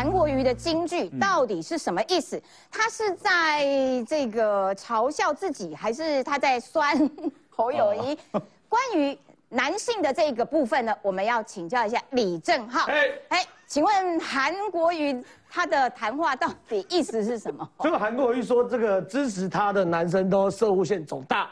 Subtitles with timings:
[0.00, 2.42] 韩国瑜的金句到底是什么意思？
[2.70, 3.66] 他是在
[4.08, 6.96] 这个嘲笑自己，还是他在酸
[7.54, 8.18] 侯友谊？
[8.66, 9.18] 关于
[9.50, 12.86] 男性的这个部分呢，我们要请教一下李正浩。
[12.86, 15.20] 哎哎，请问韩国瑜
[15.50, 17.68] 他的谈话到底意思是什么？
[17.82, 21.50] 这个韩国瑜说，这个支持他的男生都射物线肿大，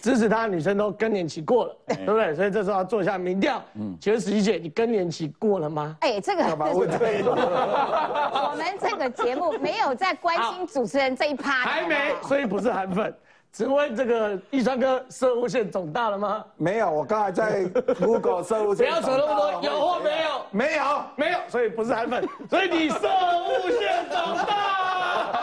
[0.00, 2.32] 支持他的女生都更年期过了，对不对？
[2.36, 3.60] 所以这时候要做一下民调。
[3.74, 5.96] 嗯，请问十一姐，你更年期过了吗？
[6.02, 13.12] 哎，这个 我们这个节目没有在关心主持人这一趴，还没，所以不是韩粉。
[13.52, 16.44] 请问这个易川哥射物线肿大了吗？
[16.56, 17.64] 没有，我刚才在
[17.98, 18.86] Google 射物线。
[18.86, 20.46] 不要扯那么多，有或没有？
[20.52, 24.54] 没有，没有，所以不是韩粉，所以你射物线肿大，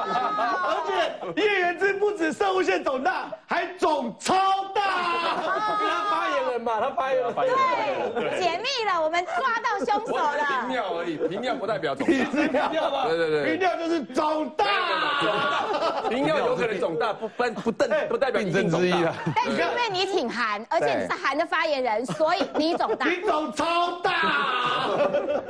[0.64, 4.36] 而且叶元之不止射物线肿大，还肿超
[4.74, 4.82] 大。
[5.38, 7.34] 他发言人嘛，他发言了，
[8.16, 10.38] 对，解密了，我们抓到凶手了。
[10.62, 12.14] 平尿而已，平尿不代表肿大。
[12.14, 13.06] 平尿吗？
[13.08, 14.66] 对对对，平尿就是肿大。
[16.10, 19.16] 平尿有可能肿大，不不不代不代表你症之一啊。
[19.36, 23.08] 但是因为你挺韩，而且你是韩的发言人， 所以你肿大。
[23.08, 24.12] 你肿超大。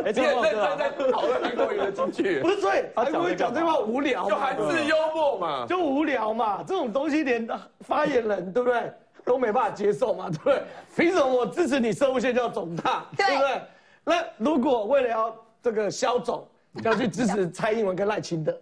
[0.05, 2.39] 哎，这个在在讨论韩国瑜的进去。
[2.39, 6.63] 不是，所以韩国瑜讲这话无聊，就韩式幽默嘛，就无聊嘛。
[6.65, 7.47] 这种东西连
[7.81, 8.91] 发言人对不对？
[9.25, 10.61] 都没办法接受嘛，对不对？
[10.95, 13.61] 凭什么我支持你射物线就要肿大，对不对？
[14.05, 16.47] 那如果为了要这个消肿，
[16.81, 18.57] 要去支持蔡英文跟赖清德，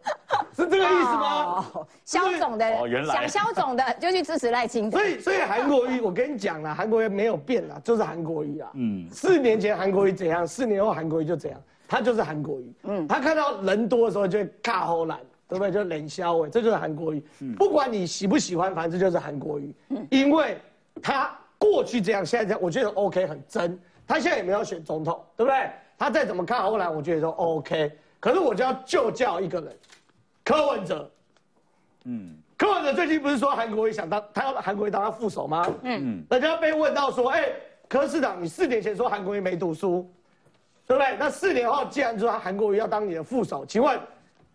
[0.56, 1.66] 是这个意思吗？
[2.06, 4.98] 消肿的，想消肿的就去支持赖清德。
[4.98, 8.70] 所以，所以韩国瑜， 我跟你讲了，韩国瑜没有变啦，就是韩国瑜啊。
[8.74, 12.74] 嗯，四年前韩国瑜怎样，四年后韩国瑜就怎样，他就是韩国瑜。
[12.84, 15.20] 嗯，他看到人多的时候就会卡后懒。
[15.48, 15.72] 对不对？
[15.72, 17.24] 就冷笑哎，这就是韩国瑜。
[17.56, 19.72] 不管你喜不喜欢，反正就是韩国瑜。
[20.10, 20.58] 因为
[21.04, 23.80] 他过去这样，现在这样，我觉得 OK 很真。
[24.08, 25.70] 他现在也没有选总统，对不对？
[26.00, 27.92] 他再怎么看后来，我觉得说 OK。
[28.20, 29.76] 可是我就要就叫一个人，
[30.46, 31.12] 柯文哲。
[32.06, 35.68] 嗯，柯文哲最近不是说韩国瑜想当他要韩国瑜当他副手吗？
[35.82, 37.50] 嗯，人家被问到说，哎，
[37.90, 40.08] 柯市长，你四年前说韩国瑜没读书，
[40.86, 41.18] 对不对？
[41.18, 44.00] 那四年后既然说韩国瑜要当你的副手，请问？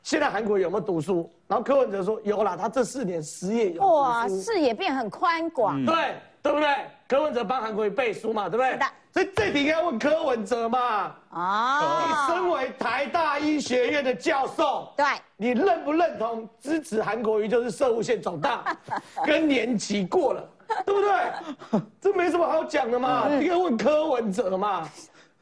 [0.02, 1.30] 现在韩国有没有读书？
[1.46, 6.74] 然后柯文哲说有啦，他这四年失业有哇，视野变很宽广，对对不对？
[7.06, 8.78] 柯文哲帮韩国瑜背书嘛，对不对？
[9.12, 11.14] 所以这题应该问柯文哲嘛。
[11.30, 15.06] 哦，你身为台大医学院的教授，对，
[15.36, 18.76] 你认不认同支持韩国瑜就是射物线长大，
[19.26, 20.48] 更年期过了，
[20.84, 21.82] 对不对？
[22.00, 24.88] 这没什么好讲的嘛，应该问柯文哲嘛，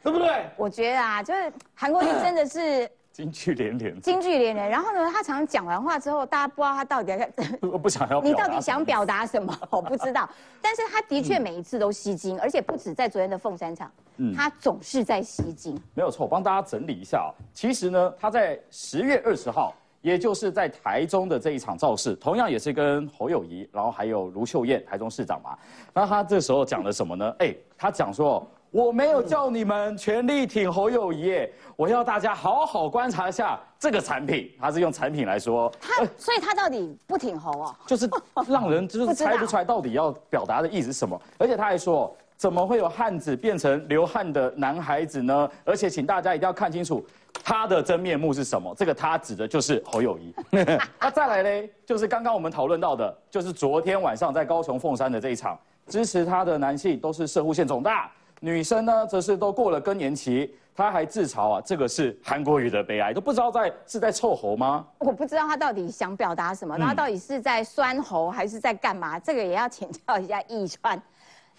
[0.03, 0.51] 对不对？
[0.57, 2.91] 我觉得啊，就是韩国瑜真的是。
[3.19, 4.71] 金句连连，金句连连。
[4.71, 7.29] 然后呢，他常常讲完话之后，大家不知道他到底在，
[7.69, 8.23] 我不想要。
[8.23, 9.53] 你到底想表达什么？
[9.71, 10.29] 我不知道。
[10.63, 15.77] 但是他的确每一次都吸睛，而且不止在昨天的凤山场，嗯，他总是在吸睛。
[15.95, 17.35] 没有错，我帮大家整理一下啊。
[17.53, 25.59] 其实呢，他在十月二十号，也就是在台中的这一场造势，同样也是跟侯友谊，然后还有卢秀燕，台中市长嘛。
[25.93, 27.35] 那他这时候讲了什么呢？
[27.41, 28.49] 哎，他讲说。
[28.71, 31.35] 我没有叫你们全力挺侯友谊，
[31.75, 37.75] 我要大家好好观察一下这个产品，他是用产品来说，他所以他到底不挺侯哦？
[37.87, 38.09] 就是
[38.47, 45.51] 让人就是猜不出来到底要表达的意思是什么，而且他还说，怎么会有汉子变成流汗的男孩子呢？
[45.65, 47.03] 而且请大家一定要看清楚
[47.43, 50.35] 他的真面目是什么，这个他指的就是侯友谊。
[51.01, 58.13] 那再来嘞，就是刚刚我们讨论到的，就是昨天晚上在高雄凤山的这一场，支持他的男性都是射护线总大。
[58.41, 64.87] 女生呢，则是都过了更年期，她还自嘲啊，这个是韩国语的悲哀，都不知道在是在臭猴吗？
[64.99, 69.19] 我不知道她到底想表达什么，她到底是在酸猴还是在干嘛？
[69.19, 71.01] 这个也要请教一下易川。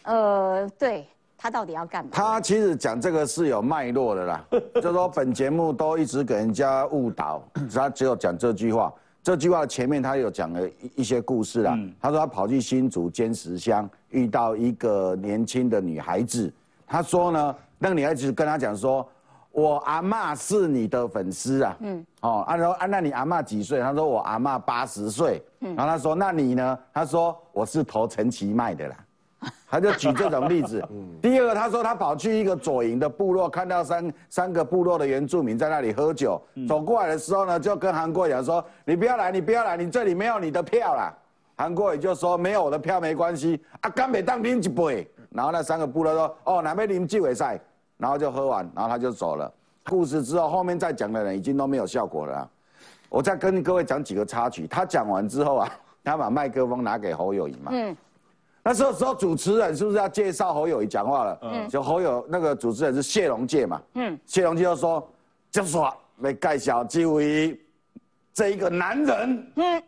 [0.03, 1.05] 呃，对
[1.37, 2.11] 他到底要干嘛？
[2.13, 4.45] 他其实讲这个是有脉络的啦，
[4.81, 8.93] 就说本节目都一直给人家误导，他只有讲这句话。
[9.21, 11.77] 这句话前面他有讲了一一些故事啦。
[11.99, 16.51] 他说他跑去新竹坚石乡，遇到一个年轻的女孩子。
[16.89, 19.07] 他说呢，那个女孩子跟他讲说，
[19.51, 23.79] 我阿妈是你的粉丝啊，嗯，哦，啊，然后啊，那你阿妈几岁？
[23.79, 26.79] 他说我阿妈八十岁，嗯，然后他说那你呢？
[26.91, 28.95] 他说我是投陈其迈的啦，
[29.69, 30.83] 他就举这种例子。
[31.21, 41.13] 第二个，他说他跑去一个左营的部落，看到三三个部落的原住民在那里喝酒，走过来的时候呢，就跟韩国讲说，你不要来，你不要来，你这里没有你的票啦。
[41.55, 45.07] 韩国也就说没有我的票没关系，啊，干美当兵一杯。
[45.31, 47.59] 然后那三个部落说：“哦，哪边你们纪委赛？”
[47.97, 49.51] 然后就喝完，然后他就走了。
[49.85, 52.49] 故事之后，后面再讲的人已经都没有效果了。
[53.09, 54.67] 我再跟各位讲几个插曲。
[54.67, 55.69] 他讲完之后啊，
[56.03, 57.71] 他把麦克风拿给侯友谊嘛。
[57.73, 57.95] 嗯。
[58.63, 61.39] 那时候时候主持人是不是要介绍侯友谊讲话了？
[61.41, 61.69] 嗯。
[61.69, 63.81] 就侯友那个主持人是谢龙介嘛。
[63.95, 64.19] 嗯。
[64.25, 65.09] 谢龙介就说
[65.49, 67.59] ：“就说没盖小纪委
[68.33, 69.83] 这一个男人，嗯，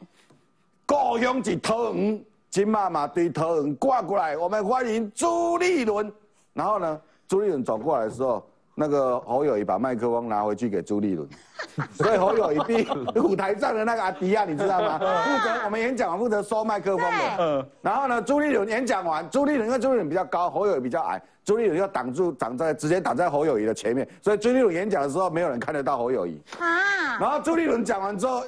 [0.85, 6.11] 故乡是桃园，金妈妈对桃园挂过来，我们欢迎朱立伦。
[6.53, 8.45] 然后呢，朱立伦走过来的时候。
[8.73, 11.27] 那个侯友谊把麦克风拿回去给朱立伦，
[11.93, 12.87] 所以侯友谊比
[13.19, 14.97] 舞台上的那个阿迪亚，你知道吗？
[14.97, 17.37] 负责我们演讲完负责收麦克风的。
[17.37, 17.69] 嗯。
[17.81, 26.41] 然后呢，朱立伦演讲完，朱立伦因为朱立伦比较高，侯友谊比较矮，朱立伦要挡住挡在直接挡在侯友谊的前面，所以朱立伦演讲的时候没有人看得到侯友谊。
[26.57, 27.19] 啊。
[27.19, 28.41] 然后朱立伦讲完之后。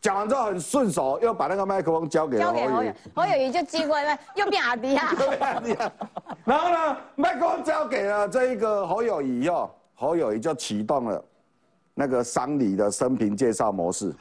[0.00, 5.12] 讲完之后很顺手，又把那个麦克风交给侯友侯友谊就接过来，又变阿迪亚。
[6.44, 11.22] 然后呢，麦克风交给了这一个侯友谊哦，侯友谊就启动了
[11.94, 14.14] 那个丧礼的生平介绍模式。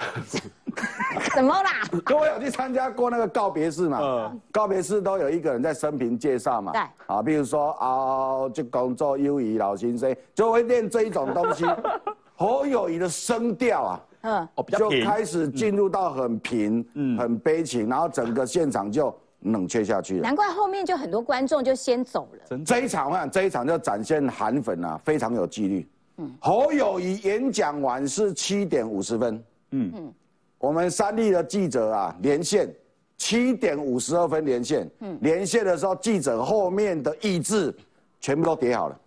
[1.33, 1.71] 怎么啦？
[2.03, 3.99] 各位有去参加过那个告别式嘛？
[4.01, 4.41] 嗯。
[4.51, 6.73] 告别式都有一个人在生平介绍嘛？
[6.73, 6.81] 对。
[7.07, 11.65] 啊，比如说啊，这工作友谊老先生，就会练这一种东西。
[12.35, 13.99] 侯友谊的声调啊。
[14.21, 20.21] 嗯，就开始进入到很平、嗯，很悲情，然后整个现场就冷却下去了。
[20.21, 22.57] 难怪后面就很多观众就先走了。
[22.65, 25.89] 这一场我想这一场就展现韩粉啊，非常有纪律。
[26.17, 29.41] 嗯，侯友谊演讲完是七点五十分。
[29.71, 30.13] 嗯嗯，
[30.57, 32.69] 我们三立的记者啊连线，
[33.17, 34.89] 七点五十二分连线。
[34.99, 37.73] 嗯，连线的时候记者后面的意志
[38.19, 38.99] 全部都叠好了。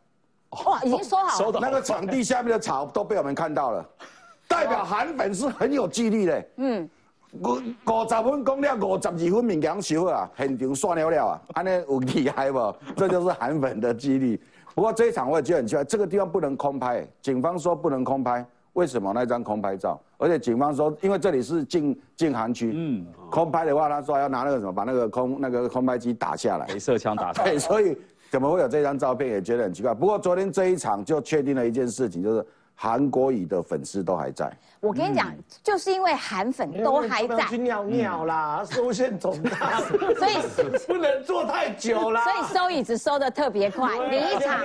[0.65, 1.59] 哇，已经收好了。
[1.61, 3.87] 那个场地下面的草都被我们看到了。
[4.49, 6.45] 代表韩粉是很有纪律的。
[6.57, 6.89] 嗯，
[7.41, 12.75] 五五十分讲了五十二分勉强收啊，现场算了了啊，安尼有厉害不？
[12.95, 14.39] 这就是韩粉的纪律。
[14.75, 18.45] 不过这一场我也觉得很奇怪，这个地方不能空拍，警方说不能空拍，
[18.75, 20.01] 为什么那张空拍照？
[20.19, 27.51] 而且警方说，因为这里是禁禁韩区，嗯，空拍的话，他说要拿那个什么，把那个空那个空拍机打下来，镭射枪打下来。
[27.53, 27.97] 对，所以
[28.31, 29.95] 怎么会有这张照片，也觉得很奇怪。
[29.95, 32.47] 不过昨天这一场就确定了一件事情，就是。
[32.75, 35.33] 韩国瑜的粉丝都还在，我跟你讲，
[35.63, 40.37] 就是因为韩粉都还在，去尿尿啦，收线总大，所以
[40.89, 44.61] 不能坐太久啦，所以收椅子收的特别快，离场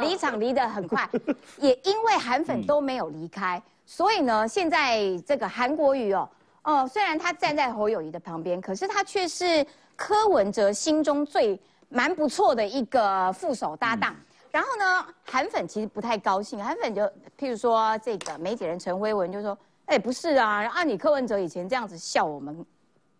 [0.00, 1.08] 离场离得很快，
[1.58, 6.28] 也因为韩粉都没有离开，所以呢，现在这个韩国瑜哦，
[6.64, 9.64] 哦，虽然他站在侯友谊的旁边，可是他却是
[9.94, 14.16] 柯文哲心中最蛮不错的一个副手搭档。
[14.50, 16.62] 然后呢，韩粉其实不太高兴。
[16.62, 17.02] 韩粉就
[17.38, 19.56] 譬如说，这个媒体人陈辉文就说
[19.86, 22.66] ：“哎，不是啊，按你柯文哲以前这样子笑我们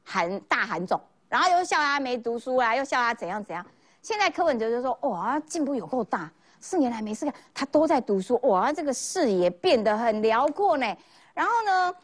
[0.05, 3.65] 韩大韩总，然后又笑他没读书啊，又笑他怎样怎样。
[4.03, 6.29] 现在柯文哲就说：哇，进步有够大，
[6.59, 10.97] 四年来没事干，他都在读书，哇，这个视野变得很辽阔呢。
[11.33, 11.94] 然后呢，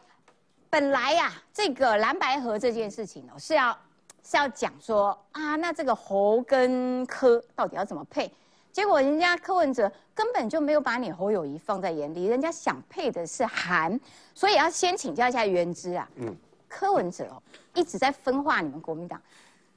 [0.69, 3.77] 本来呀，这个蓝白河这件事情哦，是要
[4.23, 8.33] 是要讲说啊，那这个侯跟柯到底要怎么配？”
[8.77, 13.99] 结果人家柯文哲根本就没有把你侯友谊放在眼里，人家想配的是韩，
[14.35, 16.07] 所以要先请教一下原之啊。
[16.17, 16.37] 嗯，
[16.69, 17.41] 柯文哲哦
[17.73, 19.19] 一直在分化你们国民党，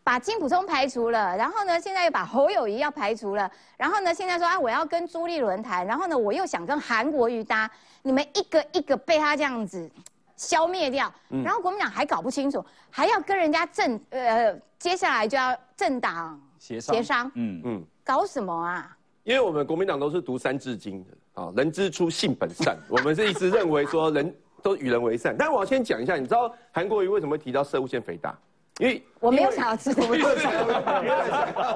[0.05, 7.71] 把金普聪排除了，然后呢现在又把侯友谊要排除了，然后呢现在说啊我要跟朱立伦谈，然后呢我又想跟韩国瑜搭，
[8.03, 9.91] 你们一个一个被他这样子
[10.37, 11.11] 消灭掉，
[11.43, 17.85] 然后国民党还搞不清楚，还要跟人家政呃接下来就要政党协商，协商，嗯嗯。
[18.05, 18.97] 搞什么啊？
[19.25, 25.35] 因为我们国民党都是读三字经的啊，人之初性本善， 我们是一直认为说人都与人为善。
[25.37, 28.39] 但是我要先讲一下，你知道韩国瑜为什么会提到射物腺肥大？
[28.79, 30.03] 因为我没有想要知道，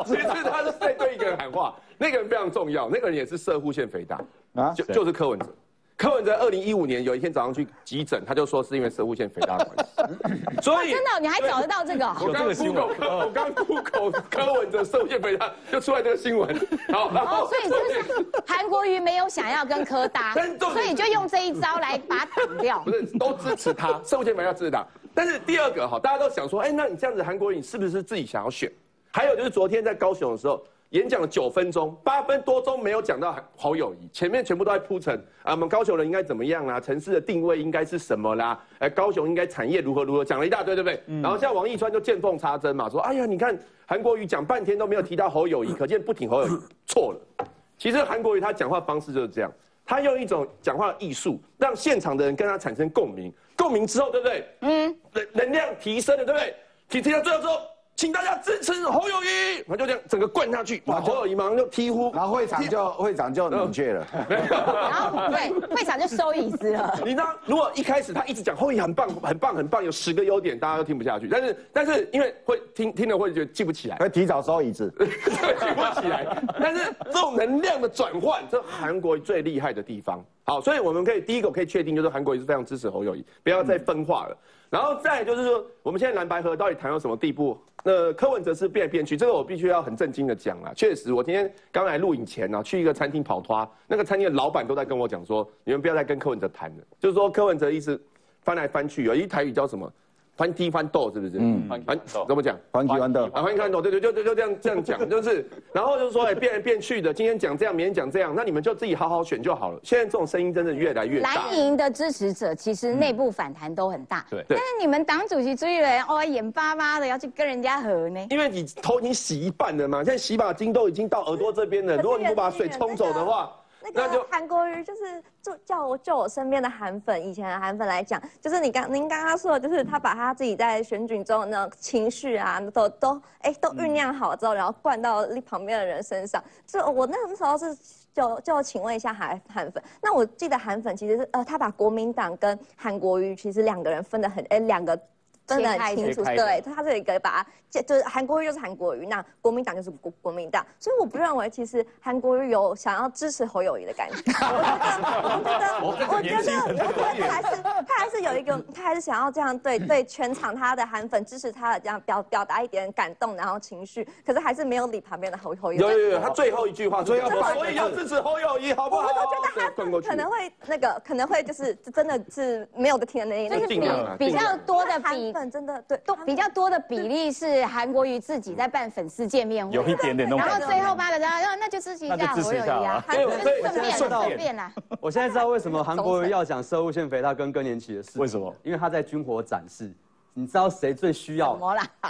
[0.05, 4.21] 其实 他是在对一个人喊话，那个人非常重要，那个人也是射物腺肥大
[4.55, 5.55] 啊，就就是柯文哲。
[5.97, 9.93] 柯文哲二零一五年有一天早上去急诊，他就说是因为食物腺肥大的关系。
[10.61, 12.07] 所以真的，你还找得到这个？
[12.21, 12.87] 我刚 Google，
[13.25, 16.55] 我刚 Google 柯文哲食物腺肥大，就出来这个新闻。
[16.93, 22.81] 好，然后所以就是韩国瑜没有想要跟柯搭， 所以就用这一招来把他挡掉。
[22.81, 24.85] 不是，都支持他， 食物腺肥大支持他。
[25.15, 28.71] 但是第二个哈，大家都想说，哎，那你这样子韩国瑜是不是自己想要选？
[29.13, 30.61] 还有就是昨天在高雄的时候。
[30.95, 41.03] 演讲了九分钟，八分多钟没有讲到好友谊，前面全部都在铺陈啊，我们高雄人应该怎么样啦，城市的定位应该是什么啦，哎，高雄应该产业如何如何，讲了一大堆，对不对？
[41.21, 47.47] 然后现在王一川就见缝插针嘛，说，哎呀，你看韩国瑜讲半天都没有提到侯友谊，可见不挺侯友谊，错了。
[47.77, 49.53] 其实韩国瑜他讲话方式就是这样，
[49.85, 54.47] 他用一种讲话的艺术，让现场的人跟他产生共鸣，共鸣之后，对不对？
[54.61, 56.55] 嗯，能能量提升了，对不对？
[56.89, 57.61] 提提到最后说。
[58.05, 66.95] 请大家支持侯友谊，他就这样整个灌下去，哇，侯友谊马上就踢呼，然后会长就会长就冷却了，然后对会长就收椅子了。
[67.03, 71.27] 你知道，如果一开始他一直讲侯友谊很棒、很棒、很棒，有十个优点，大家都听不下去。
[71.29, 76.27] 但是但是因为会听听了会觉得记不起来，会提早收椅子， 记不起来。
[76.61, 80.23] 但是这种能量的转换，这韩国最厉害的地方。
[80.47, 84.37] 好，所以我们可以第一个可以确定，就是韩国也是非常支持侯友谊，不要再分化了。
[84.75, 87.57] 然后再就是说，我们现在蓝白河到底谈到什么地步？
[87.85, 90.73] 那柯文哲是变来变去，这个我必须要很震惊的讲啊。
[90.75, 97.97] 确实，我今天刚来录影前呢，去一个餐厅跑脱，那个餐厅的老板都在跟我讲说，你们不要再跟柯文哲谈了，就是说柯文哲一直
[98.43, 99.89] 翻来翻去，有一台语叫什么？
[100.37, 101.37] 翻踢翻斗是不是？
[101.39, 102.59] 嗯，翻怎么讲？
[102.73, 109.79] 翻踢翻斗啊，翻踢翻斗，对对，就就就这样这样讲，就是，然后就是说，哎，变来变去的，今天讲这样，明天讲这样，那你们就自己好好选就好了。
[109.85, 111.35] 现在这种声音真的越来越大。
[111.35, 114.45] 蓝营的支持者其实内部反弹都很大，对。
[114.49, 118.27] 但是你们党主席朱立伦哦，眼巴巴的要去跟人家和呢？
[118.31, 123.53] 因为你头已经洗一半了嘛，现在洗发精都已经到耳朵这边了，如果你不把水冲走的话。
[123.85, 136.43] 那个韩国瑜就是就叫我就我身边的韩粉，以前的韩粉来讲，就是你刚您刚刚说的，就是他把他自己在选举中那种情绪啊，都都哎都酝酿好之后，然后灌到旁边的人身上。
[136.67, 137.77] 就我那时候是
[138.15, 144.99] 就就请问一下韩韩粉，那我记得韩粉其实是呃他把国民党跟韩国瑜其实两个人分得很哎两个。
[145.47, 154.17] 分得很清楚，对，他这一个把，就是韩国瑜就是韩国瑜，那国民党就是国国民党，所以我不认为其实韩国瑜有想要支持侯友谊的感觉。
[154.35, 165.83] 我觉得，我觉得，我觉得，我觉得还是他还是有一个，他还是想要这样对对全场他的韩粉支持他的这样表表达一点感动，然后情绪，可是还是没有理旁边的侯侯友谊。
[165.83, 169.09] 有有有，他最后一句话，所以所以要支持侯友谊，好不好？
[169.09, 169.71] 我觉得他
[170.09, 173.81] 可能会那个，可能会就是真的是没有的听的那一就是比
[174.19, 175.34] 比较多的比。
[175.51, 184.73] 真的对，都比较多的比例是韩国瑜自己在办粉丝见面会，有一点点然后最后发的，然后那就支持一下侯友谊啊，对，顺便顺便啦。
[185.01, 188.55] 我现在知道为什么韩国瑜要讲射物腺肥大跟更年期的事，为什么？
[188.63, 189.93] 因为他在军火展示。
[190.37, 191.59] 你知道谁最需要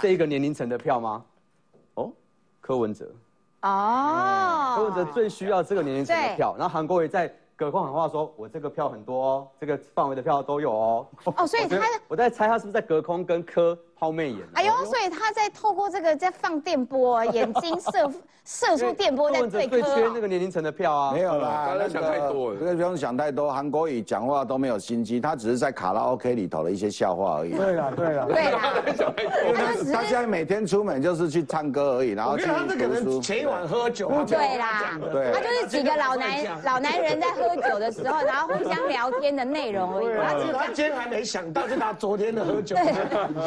[0.01, 1.23] 这一个年龄层的票吗？
[1.93, 2.11] 哦，
[2.59, 3.09] 柯文哲。
[3.61, 7.31] 哦，柯文哲最需要这个年龄层的票，然后韩国瑜在。
[7.57, 11.07] 隔空喊话说：“我这个票很多哦，这个范围的票都有哦。”
[11.37, 14.39] 哦，所以他我在猜他是不是在隔空跟柯抛媚眼？
[14.53, 18.11] 哎呦，所以他在透过这个在放电波， 眼睛射
[18.43, 21.13] 射出电波在对最缺那个年龄层的票啊。
[21.13, 23.51] 没有啦，大家想太多了，这个不用想太多。
[23.51, 27.55] 韩国语讲话都没有心机，他只是在卡拉 OK 里头的一些笑话而已。
[27.55, 28.59] 对啦，对啦，对啦。
[29.93, 33.21] 他现在每天出门就是去唱歌而已，然后去读书。
[33.21, 34.11] 前一晚喝酒。
[34.27, 38.15] 对啦，对，他就是几个老男老男人在喝酒的时候。
[38.25, 40.53] 然后互相聊天的内容而已。
[40.53, 42.75] 他今天还没想到，就拿昨天的喝酒。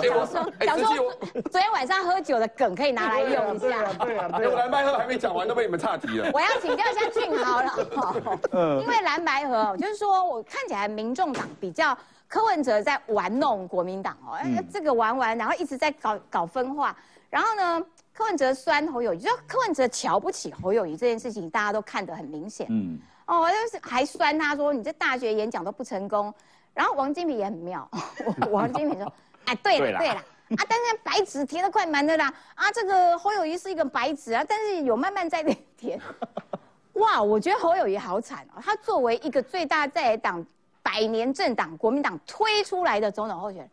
[0.00, 1.12] 对， 我说，想说
[1.50, 3.85] 昨天晚上喝酒的梗可以拿来用一下。
[3.95, 4.57] 对啊，对啊。
[4.57, 6.31] 蓝白河还没讲完，都被你们岔题了。
[6.33, 8.38] 我要请教一下俊豪了。
[8.52, 8.81] 嗯。
[8.81, 16.97] 因为蓝白河，就是说我看起来民众党比较柯文哲在玩弄国民党哦，哎这个玩玩，然后一直在搞搞分化。
[17.31, 22.67] 然后呢，柯文哲酸侯友谊，就柯文哲瞧不起侯友谊这件事情，大家都看得很明显。
[22.71, 22.99] 嗯。
[23.26, 26.33] 哦，就是还酸他说你这大学演讲都不成功，
[26.73, 27.87] 然后王金平也很妙，
[28.50, 29.12] 王金平说，
[29.45, 30.25] 哎，对了对了，
[30.57, 35.43] 啊，但是白纸填的快满的啦，啊，这个侯友谊是一个白纸啊，但是有慢慢在
[35.76, 36.00] 填，
[36.95, 40.45] 哇，我觉得侯友谊好惨哦，他作为一个最大在党
[40.83, 43.71] 百年政党国民党推出来的总统候选人，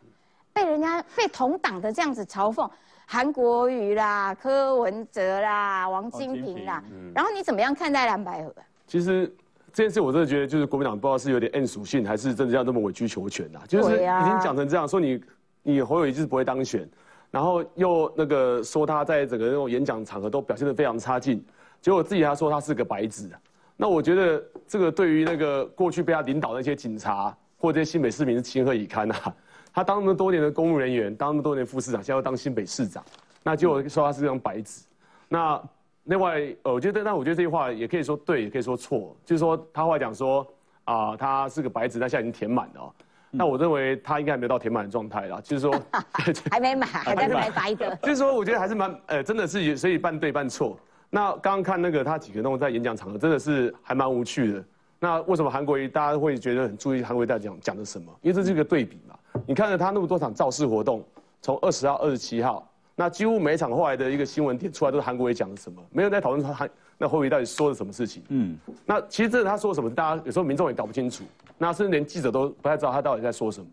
[0.53, 2.70] 被人家被同党的这样子嘲讽，
[3.05, 8.53] 韩国瑜啦、柯文哲啦、王金平啦，然后你怎么样看待蓝白河？
[8.88, 9.34] 其实。
[9.74, 13.60] 这件事我真的觉得，就是国民党不知道是有点 N 属性，还是真的要那么委曲求全呐？
[13.67, 15.22] 就是已经讲成这样，说你
[15.67, 16.88] 你侯友谊就是不会当选，
[17.31, 21.43] 然后又那个说他在整个那种演讲场合都表现得非常差劲，
[21.81, 23.29] 结果自己还说他是个白纸。
[23.75, 29.15] 那我觉得这个对于那个过去被他领导的那些警察或这些新北市民是情何以堪呐？
[29.74, 33.03] 他当那么多年的公务人员，当那么多年副市长，现在要当新北市长，
[33.43, 34.84] 那就说他是张白纸，
[35.27, 35.62] 那。
[36.07, 39.17] 另外，呃，我觉得，那我觉得这句话也可以说对，也可以说错。
[39.25, 40.45] 就是说，他后来讲说，
[40.84, 42.93] 啊，他是个白纸，但现在已经填满了。
[43.38, 45.39] 那我认为他应该还没有到填满的状态啦。
[45.44, 45.80] 就是说，
[46.50, 47.96] 还没满，还在白白的。
[48.04, 50.77] 就是说，我觉得还是蛮，呃，真的是所以半对半错。
[51.10, 54.63] 那刚刚看那个他几个那种在演讲场合，真的是还蛮无趣的。
[55.00, 58.12] 那为什么韩国瑜大家会觉得很注意韩国瑜在讲讲的什么？
[58.22, 59.15] 因为这是一个对比嘛。
[59.46, 61.04] 你看了他那么多场造势活动，
[61.42, 62.68] 从二十号、二十七号。
[62.98, 68.24] 那几乎每一场后来的一个新闻点出来都是韩国瑜讲的什么，没有在讨论他韩那侯友到底说了什么事情。
[68.30, 71.25] 嗯，那其实这他说什么，大家有时候民众也搞不清楚，
[71.57, 73.67] 那甚至连记者都不太知道他到底在说什么。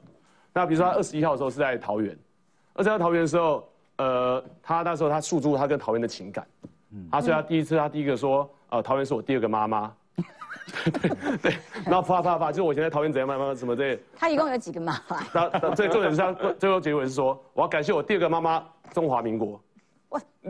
[0.52, 2.16] 那比如说他二十一号的时候是在桃园，
[2.74, 6.46] 二十一号桃园的时候，呃，他那时候他诉诸他跟桃园的情感，
[6.90, 9.92] 嗯，他所以他第一次他第一个说，呃，桃园是我第二个妈妈，
[11.00, 15.26] 对对，然后啪啪啪，就是我以前在桃园怎样妈妈什么这，他一共有几个妈妈？
[15.32, 19.60] 那最重点是他最后结尾是说，我要感谢我第二个妈妈中华民国。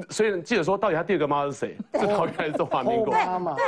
[0.08, 1.76] 所以记者说，到底他第二个妈是谁？
[1.94, 3.14] 是桃园还是中华民国？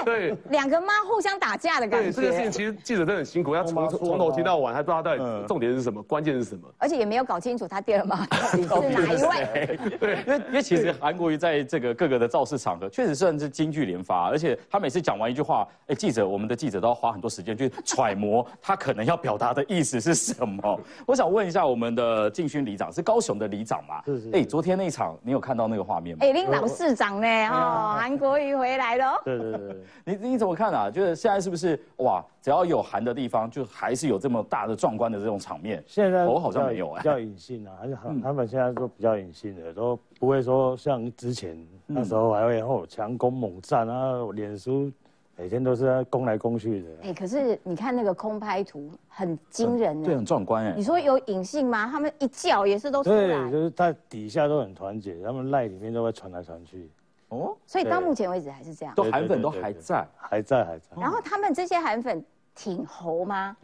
[0.04, 2.10] 对对，两个妈互相打架的感觉。
[2.10, 6.62] 对这个事情，其实记者真的很辛苦，要从从头听到晚，还不知道到底重点是什么，关键是什么。
[6.78, 8.24] 而且也没有搞清楚他第二妈
[8.68, 9.78] 到底是哪一位。
[10.00, 20.80] 对，因为因为其实韩国瑜在这个各个的造势场合，确实算是金句连发，而且他每次讲完一句话，哎，记者我们的记者都要花很多时间去揣摩他可能要表达的意思是什么。
[21.06, 24.02] 我想问一下我们的敬勋里长，是高雄的里长嘛？
[24.06, 24.30] 是是。
[24.32, 26.18] 哎，昨天那一场，你有看到那个画面吗？
[26.20, 27.26] 哎，林老市长呢？
[27.48, 29.20] 哦，韩国瑜回来了。
[29.24, 30.90] 对对对，你你怎么看啊？
[30.90, 32.24] 就是现在是不是哇？
[32.40, 35.82] 只要有韩的地方，就还是有这么大的壮观的这种场面。
[35.86, 41.56] 现在我好像没有哎，比较隐性啊，还是他们现在都比较隐性的，都不会说像之前
[41.86, 44.92] 那时候还会哦强攻猛战啊，脸书
[45.36, 46.88] 每天都是在攻来攻去的。
[47.02, 50.74] 哎，可是你看那个空拍图很惊人，对，很壮观哎。
[50.76, 51.88] 你说有隐性吗？
[51.90, 56.88] 他们一叫也是都出来，对，就是在底下都很团结，他们赖里面都会传来传去。
[57.30, 60.86] 哦，所以到目前为止还是这样，都韩粉都还在，还在还在。
[60.96, 62.24] 然后他们这些韩粉
[62.54, 63.56] 挺猴吗？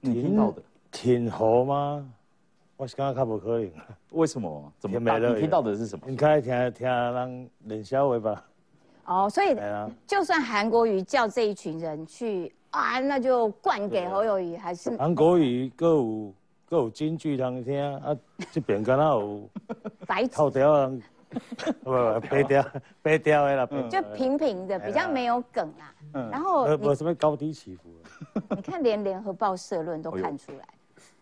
[0.00, 2.12] 你听到的挺猴吗？
[2.76, 3.70] 我是刚刚看不可能。
[4.10, 4.72] 为什么？
[4.78, 5.34] 怎么没了？
[5.34, 6.10] 你听到的是什么？
[6.10, 8.44] 应该听听人冷笑话吧。
[9.06, 9.56] 哦，所以
[10.06, 14.96] 就算韩国瑜叫这一群人去啊，那就灌给侯友谊还是？
[14.96, 16.32] 韩国瑜各有
[16.68, 18.16] 各有京剧通听啊，
[18.52, 19.48] 这边刚好有
[20.06, 20.90] 白头条。
[21.82, 22.64] 不不，白条
[23.02, 25.92] 白条的啦，就平平的，比较没有梗啊。
[26.14, 27.90] 嗯，然后没什么高低起伏。
[28.54, 30.66] 你看连联合报社论都看出来，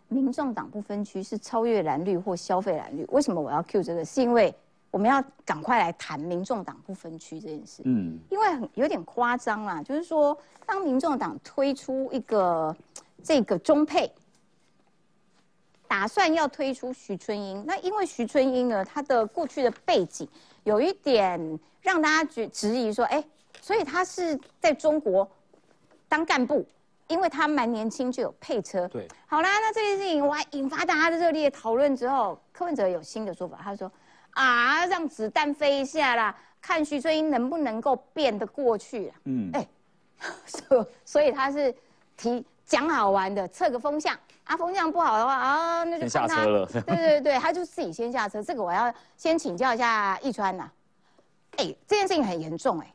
[0.08, 3.04] 民众党不分区是超越蓝绿或消费蓝绿。
[3.06, 4.04] 为什么我要 Q 这个？
[4.04, 4.54] 是因为
[4.94, 7.82] 我们要赶快来谈民众党不分区这件事。
[7.84, 12.74] 嗯，因为很有点夸张啦，就是说当民众党推出一个
[13.20, 14.08] 这个中配。
[15.88, 20.28] 打算要推出徐春英，那因为徐春英呢，她的过去的背景
[20.62, 23.22] 有一点让大家觉质疑说，哎，
[23.60, 25.28] 所以她是在中国
[26.08, 26.64] 当干部，
[27.08, 28.88] 因为她蛮年轻就有配车。
[28.88, 33.90] 对，好啦，那这件事情我还引发大家的热烈讨论之后，柯文哲有新的说法，他说
[34.34, 39.12] 啊，让子弹飞一下啦，看徐春英能不能够变得过去。
[39.24, 39.66] 嗯，哎，
[40.46, 41.74] 所所以他是
[42.16, 44.18] 提讲好玩的，测个风向。
[44.44, 46.66] 啊，风向不好的话啊，那就下车了。
[46.66, 48.42] 对对对，他就自己先下车。
[48.42, 50.70] 这个我要先请教一下易川呐。
[51.56, 52.94] 哎，这件事情很严重哎，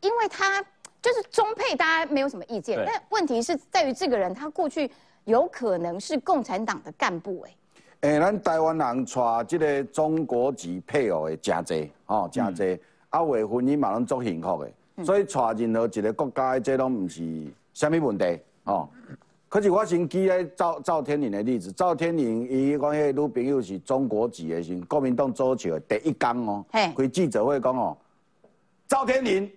[0.00, 0.64] 因为他
[1.02, 2.82] 就是中配，大家没有什么意见。
[2.86, 4.90] 但问题是在于这个人，他过去
[5.24, 7.54] 有可能是共产党的干部哎。
[8.00, 12.78] 哎，咱台湾人娶即个中国籍配偶的真多哦，真多。
[13.08, 17.24] 啊，为婚姻嘛拢足幸福的，所以娶任何一个国家的，这拢毋是
[17.72, 18.88] 虾米问题哦。
[19.48, 27.96] 可是我先举个赵赵天麟的例子，赵天麟伊讲迄女朋友是中国籍的，是国民党组织的第一刚哦，开记者会讲哦，
[28.86, 29.50] 赵天麟，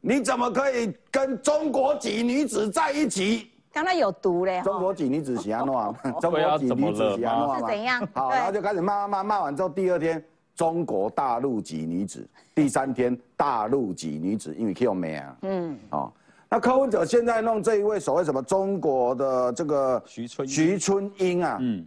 [0.00, 3.48] 你怎么可以跟中国籍女子在一起？
[3.72, 4.60] 刚才有毒嘞！
[4.62, 6.12] 中国籍女子是安怎？
[6.20, 7.56] 中国籍女子是安怎？
[7.56, 8.08] 是怎样？
[8.12, 10.22] 好，然后就开始骂骂骂骂完之后，第二天
[10.54, 16.12] 中国大陆籍女子，第三天大陆籍女子，因为 Q 没啊，嗯，哦。
[16.50, 21.82] 那柯文哲现在弄这一位所谓什么中国的这个徐春徐春英啊，嗯，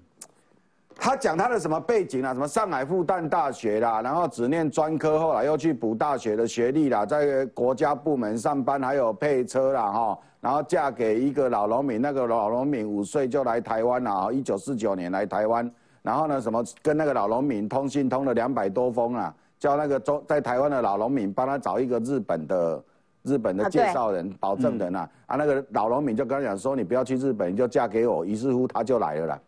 [0.95, 15.71] 他讲他的什么背景啊，什么上海复旦大学啦，然后只念专科，后来又去补大学的学历啦，在国家部门上班，还有配车啦哈，然后嫁给一个老农民，那个老农民五岁就来台湾了，一九四九年来台湾，
[16.03, 22.83] 然后呢什么跟那个老农民通信通了两百多封啊，叫那个中在台湾的老农民帮他找一个日本的。
[23.27, 29.41] 日本的介绍人、保证人啊，啊，那个老农民就跟他讲说：“你不要去日本，你就嫁给我。”于是乎，他就来了啦。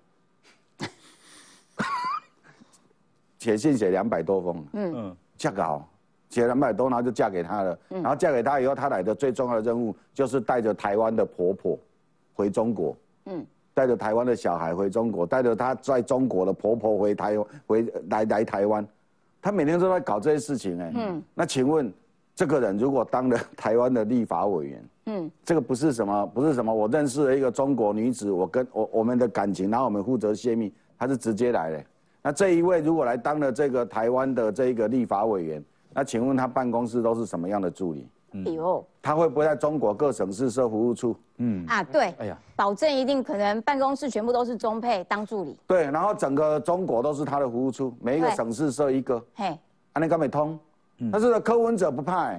[3.37, 5.87] 写信写两百多封，嗯嗯，嫁好，
[6.29, 7.79] 写两百多，然后就嫁给他了。
[7.89, 11.77] 然后嫁给他以后，他来的最重要的任务就是带着台湾的婆婆
[12.33, 18.85] 回中国，嗯，带着台湾的小孩回中国，带着他在中国的婆婆回台回来来台湾，
[19.41, 21.91] 他每天都在搞这些事情，哎，嗯，那请问？
[22.37, 31.83] 这个人如果当了 台湾的立法委员，嗯，这个不是什么，不是什么，我认识了一个中国女子，我跟我我们的感情，然后我们负责泄密，他是直接来的。
[32.21, 35.65] 那这一位如果来当了这个台湾的这个立法委员，
[35.97, 38.07] 那请问他办公室都是什么样的助理？
[38.33, 41.15] 哎呦，他会不会在中国各省市设服务处？
[41.37, 45.57] 嗯啊，对，哎呀，保证一定可能办公室全部都是中配当助理。
[45.65, 49.19] 对，然后整个中国都是他的服务处，每一个省市设一个。
[49.33, 49.57] 嘿，
[49.93, 50.59] 安尼敢没通？
[51.11, 52.31] 但是柯文哲不怕，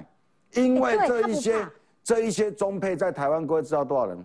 [0.53, 1.67] 因为这一些
[2.01, 4.17] 这一些中配在台湾各位知道多少人？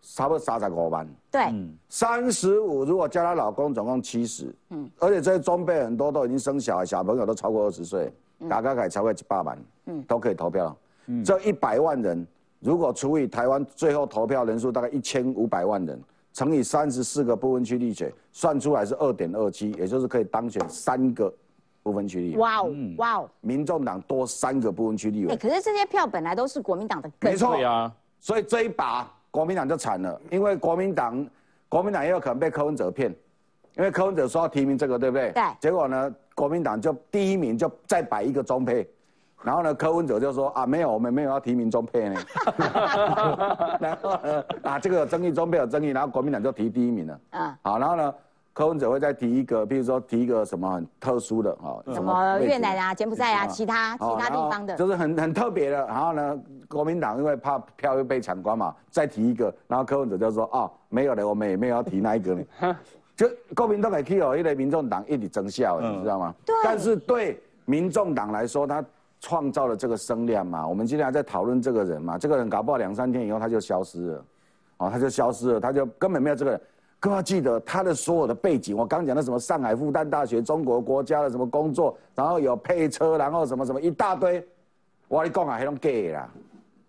[0.00, 1.06] 差不多三十五万。
[1.30, 1.52] 对，
[1.90, 4.54] 三十五如果加她老公总共七十。
[4.70, 8.10] 嗯，而且这些中配很多都已经生小孩，小朋友都超过二十岁，
[8.48, 10.76] 大概可以超过一百万，嗯，都可以投票。
[11.06, 12.26] 嗯，这一百万人。
[12.60, 16.00] 如果除以台湾最后投票人数大概一千五百万人，
[16.32, 21.30] 乘以三十四个部分区立选，算出来是二点二七，也就是可以当选三个
[21.82, 22.38] 部分区立委。
[22.38, 23.30] 哇哦，哇哦！
[23.42, 25.32] 民众党多三个部分区立委。
[25.34, 27.10] 哎，可是这些票本来都是国民党的。
[27.20, 31.28] 没错呀，所以这一把国民党就惨了，因为国民党
[31.68, 33.14] 国民党也有可能被柯文哲骗，
[33.76, 35.32] 因为柯文哲说要提名这个，对不对？
[35.32, 35.42] 对。
[35.60, 38.88] 结果呢，国民党就第一名就再摆一个中配。
[39.42, 42.18] 然后呢，柯文哲就说啊，没有，我们没有要提名中配呢。
[43.78, 47.20] 然后呢啊，这个有争议，中配有争议，然后国民党就提第一名了。
[47.30, 47.54] 嗯。
[47.62, 48.14] 好，然后呢，
[48.54, 55.84] 柯文哲会再提一个，比如说提一个什么很特殊的啊，什么越南啊、柬埔寨啊，其他其他地方的，就是很很特别的。
[55.88, 62.44] 然后呢，国民党因为怕票又被抢光嘛，再提一个，然后柯文哲就说啊，没有了，我们也没有要提那一个呢。
[63.16, 66.34] 就国民党来去哦，因为民众党一直增效，你知道吗？
[66.44, 66.54] 对。
[66.64, 68.84] 但是对民众党来说，他。
[69.20, 70.68] 创造了这个声量嘛？
[70.68, 72.18] 我们今天还在讨论这个人嘛？
[72.18, 74.24] 这个人搞不好两三天以后他就消失了，
[74.76, 76.60] 哦，他就消失了，他就根本没有这个人。
[77.00, 84.46] 各位记得他的所有的背景，我刚讲的什么上海复旦大学、中国国家的什么工作，然后有配车，然后什么什么一大堆，
[85.08, 86.28] 我跟你讲啊，还拢 gay 啦，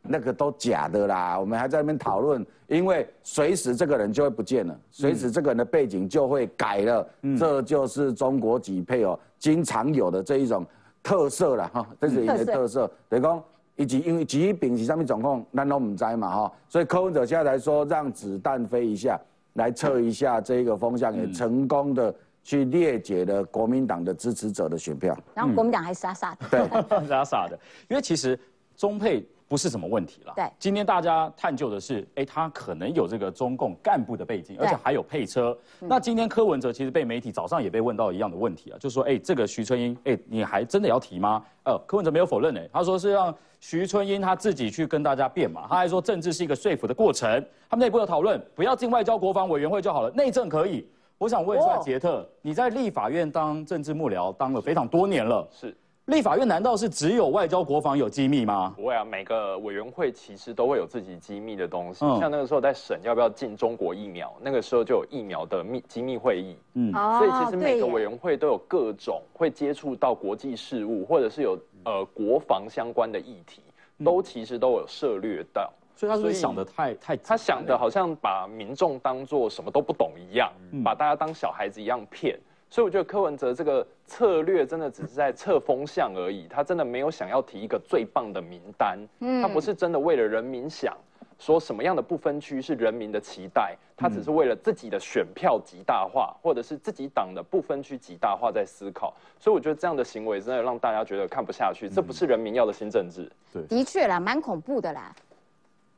[0.08, 1.40] 那个都假的啦。
[1.40, 10.66] 我们还在那边讨论，因为随时这个人就会不见了，随时这个人的背景就会改了，这就是中国几配哦，经常有的这一种。
[11.08, 12.90] 特色了，哈，这是一个特色。
[13.08, 13.44] 等于讲，
[13.76, 19.22] 以及因为吉丙是上面总共咱都唔知嘛，哈，所以柯文哲现在来说，让子弹飞一下，
[19.54, 25.16] 来测一下这个风向，也成功的去裂解了国民党的支持者的选票。
[25.36, 26.68] 然后国民党还傻傻的，对，
[27.08, 27.56] 傻傻的，
[27.88, 28.40] 因为其实
[28.76, 29.24] 中配。
[29.48, 30.34] 不是什么问题了。
[30.36, 35.58] 对，今天大家探究的是，哎，他可能有这个中共干部的背景，而且还有配车。
[35.80, 41.44] 那今天柯文哲其实被媒体早上也被问到一样的问题啊，就是说，哎，这个徐春英，哎，你还真的要提吗？
[41.64, 45.66] 呃，柯文哲没有否认，哎，他说是让徐春英他自己去跟大家辩嘛。
[45.70, 47.30] 他还说政治是一个说服的过程，
[47.70, 50.88] 他们内部有讨论，不要进外交国防委员会就好了，内政可以。
[51.18, 55.76] 我想问一下杰特，你在立法院当政治幕僚当了非常多年了，是。
[56.06, 58.72] 立法院难道是只有外交国防有机密吗？
[58.78, 62.02] 不会啊，每个委员会其实都会有自己机密的东西。
[62.20, 66.56] 像那个时候在审要不要进中国疫苗，那个时候就有疫苗的密机密会议。
[66.76, 73.64] 嗯，所以其实每个委员会都有各种会接触到国际事务，或者是有呃国防相关的议题，
[74.04, 75.74] 都其实都有涉略到。
[75.96, 80.52] 所以他是想的太太，他想的好像把民众当做什么都不懂一样，
[80.84, 82.40] 把大家当小孩子一样骗。
[82.70, 89.00] 所以我觉得柯文哲这个策略真的只是在测风向而已，他真的没有想要提一个最棒的名单，
[89.42, 90.98] 他不是真的为了人民想，
[91.40, 99.14] 说什么样的不分区是人民的期待，他只是为了自己的选票极大化，或者是自己党的不分区极大化在思考。
[99.40, 103.32] 所以我觉得这样的行为真的让大家觉得看不下去，这不是人民要的新政治。
[103.54, 105.16] 对，的确啦，蛮恐怖的啦。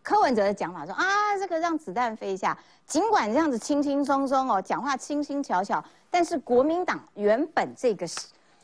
[0.08, 1.04] 柯文哲的讲法说啊，
[1.38, 8.08] 这个让子弹飞一下，尽管这样子轻轻松松哦，讲话轻轻巧巧，但是国民党原本这个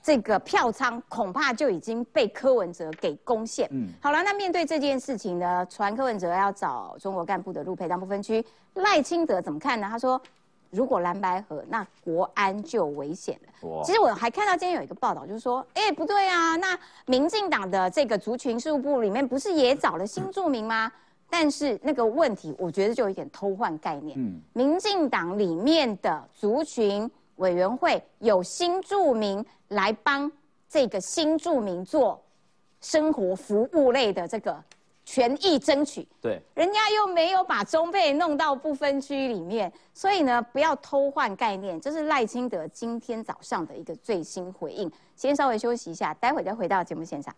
[0.01, 3.67] 这个票仓恐怕就已经被柯文哲给攻陷。
[3.71, 8.41] 嗯，好了，那面对这件事情呢，传柯文哲要找中国干部的陆配当不分区，
[8.75, 9.87] 赖清德怎么看呢？
[9.91, 10.21] 他说，
[10.69, 13.83] 如果蓝白合，那国安就危险了。
[13.83, 20.89] 其实我还看到今天有一个报道，就是说，哎，不对啊，那民进党的这个族群事务部里面不是也找了新住民吗？
[21.35, 24.15] 但是那个问题，我觉得就有一点偷换概念。
[24.19, 30.31] 嗯，民进党里面的族群委员会有新住民来帮
[30.69, 32.21] 这个新住民做
[32.81, 34.63] 生活服务类的这个
[35.05, 36.07] 权益争取。
[36.21, 41.81] 对，人家又没有把中配弄到不分区里面，所以呢，不要偷换概念。
[41.81, 44.91] 这是赖清德今天早上的一个最新回应。
[45.15, 47.33] 先稍微休息一下，待会再回到节目现场。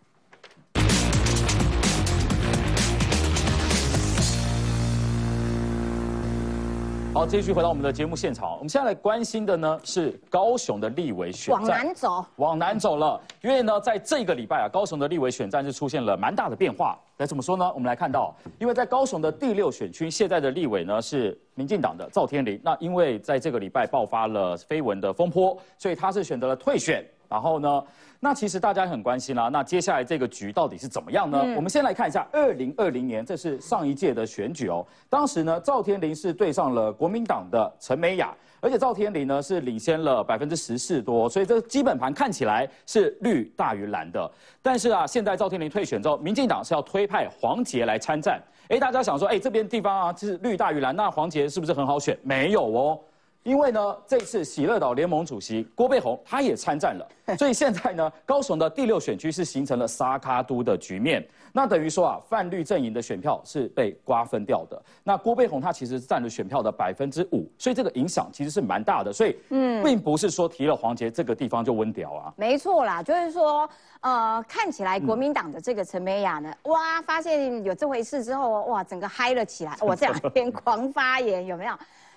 [7.16, 8.56] 好，继续回到我们的节目现场。
[8.56, 13.18] 我们现在来关心的呢是高雄的立委选战，往南走，往南走了。
[13.40, 17.00] 因为呢，在这个礼拜啊，高雄的立委选战是出现了蛮大的变化。
[17.16, 17.72] 该怎么说呢？
[17.74, 22.60] 我们来看到，因为在高雄的第六选区，现在的立委呢是民进党的赵天麟。
[22.62, 27.02] 那因为在这个礼拜爆发了绯闻的风波，所以他是选择了退选。
[27.28, 27.82] 然后呢，
[28.20, 29.48] 那其实大家很关心啦。
[29.48, 31.38] 那接下来这个局到底是怎么样呢？
[31.56, 34.86] 我们先来看一下二零二零年，这是上一届的选举哦。
[35.08, 44.30] 当时呢，赵天麟是对上了国民党的陈美雅，而且赵天麟呢是领先了百分之十四多，所以这个基本盘看起来是绿大于蓝的。
[44.62, 48.42] 但是啊，现在赵天麟退选之后，民进党是要推派黄杰来参战。
[48.68, 52.18] 哎，大家想说，哎，这边地方啊是绿大于蓝，那黄杰是不是很好选？
[52.22, 52.98] 没有哦。
[53.46, 61.24] 因为呢，这次喜乐岛联盟主席郭背宏他也参战了， 所以现在呢，高雄的第六选区是形成了沙卡都的局面。
[61.52, 64.82] 那等于说啊，泛绿阵营的选票是被瓜分掉的。
[65.04, 69.12] 那郭背宏他其实占了选票的百分之五，所以这个影响其实是蛮大的。
[69.12, 72.34] 所以，嗯，并不是说提了黄杰这个地方就温掉啊。
[72.36, 73.66] 没错啦，就是说，
[74.00, 81.72] 呃，看起来国民党的这个陈美雅呢，哇，发现有这回事之后，哇，整个嗨了起来，我这两天狂发言，有没有？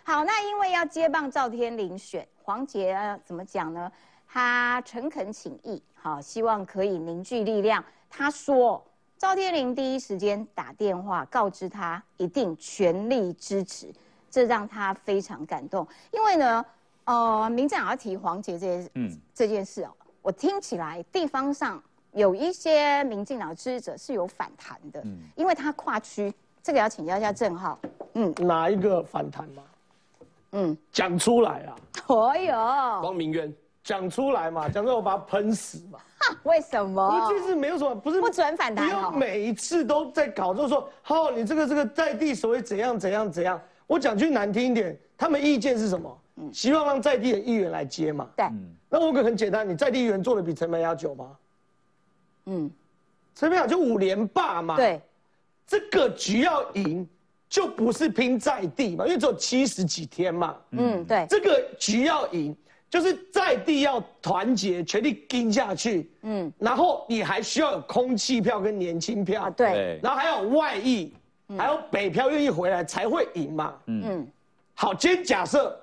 [0.10, 3.92] 好，那因为要接棒赵天麟选黄杰，怎么讲呢？
[4.28, 7.86] 他诚恳请意，好，希望可以凝聚力量。
[8.10, 8.84] 他说，
[9.20, 13.94] 赵天麟第一时间打电话告知他，一定全力支持，
[14.32, 15.88] 这让他非常感动。
[16.10, 16.66] 因为呢，
[17.04, 19.92] 呃，民进党要提黄杰这件，嗯，这件事哦，
[20.24, 21.80] 我听起来地方上
[22.14, 27.78] 有一些民进党支持者是有反弹的，嗯，因为他跨区，这个要请教一下郑浩，
[28.16, 29.62] 嗯，哪一个反弹吗？
[30.52, 31.76] 嗯，讲出来啊！
[32.08, 36.00] 哦哟，光明渊讲出来嘛，讲出来我把他喷死嘛。
[36.44, 37.32] 为什么？
[37.32, 43.60] 一句是没有什么，不是不准反弹不要每一次都在搞，就是说，哦，你这个这个在地所谓怎样怎样怎样。
[43.88, 46.22] 我讲句难听一点，他们意见是什么？
[46.38, 48.28] 嗯，希望让在地的议员来接嘛。
[48.36, 48.48] 对。
[48.90, 51.38] 那我可很简单，你在地议员做的比陈美雅久吗？
[52.46, 52.72] 嗯，
[53.36, 54.76] 陈美雅就五连霸嘛。
[54.76, 55.02] 对。
[55.68, 57.08] 这个局要赢。
[57.50, 60.56] 就不是拼在地嘛，因为只有七十几天嘛。
[60.70, 61.26] 嗯，对。
[61.28, 62.56] 这个局要赢，
[62.92, 66.12] 就是在地要团结，全力跟下去。
[66.22, 66.54] 嗯。
[66.60, 69.50] 然后你还需要有空气票跟年轻票。
[69.50, 70.00] 对。
[70.04, 71.12] 然后还有外溢，
[71.58, 73.74] 还有北漂愿意回来才会赢嘛。
[73.88, 74.28] 嗯。
[74.76, 75.76] 好，今天假设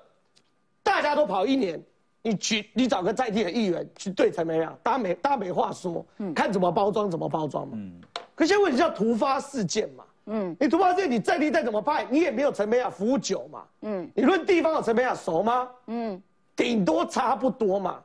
[0.81, 1.83] 大家都跑一年，
[2.21, 7.73] 你局你找个在地的议员去对陈美雅，大家没大家没话说，看怎么包装怎么包装嘛。
[7.75, 8.01] 嗯。
[8.33, 10.05] 可现在问题叫突发事件嘛。
[10.29, 13.63] 嗯，你突发事件，你再地再怎么派，你也没有陈培亚服务久嘛。
[13.81, 15.69] 嗯，你论地方有陈培亚熟吗？
[15.87, 16.21] 嗯，
[16.55, 18.01] 顶多差不多嘛，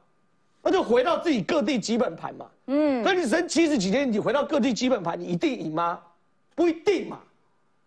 [0.63, 2.47] 那就回到自己各地基本盘嘛。
[2.67, 5.99] 嗯，可你剩七十几天，你回到各地基本盘，你一定赢吗？
[6.55, 7.19] 不一定嘛。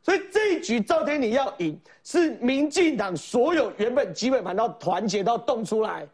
[0.03, 6.05] 所以这一局赵天你要赢，是民进党所有原本基本盘都团结到动出来，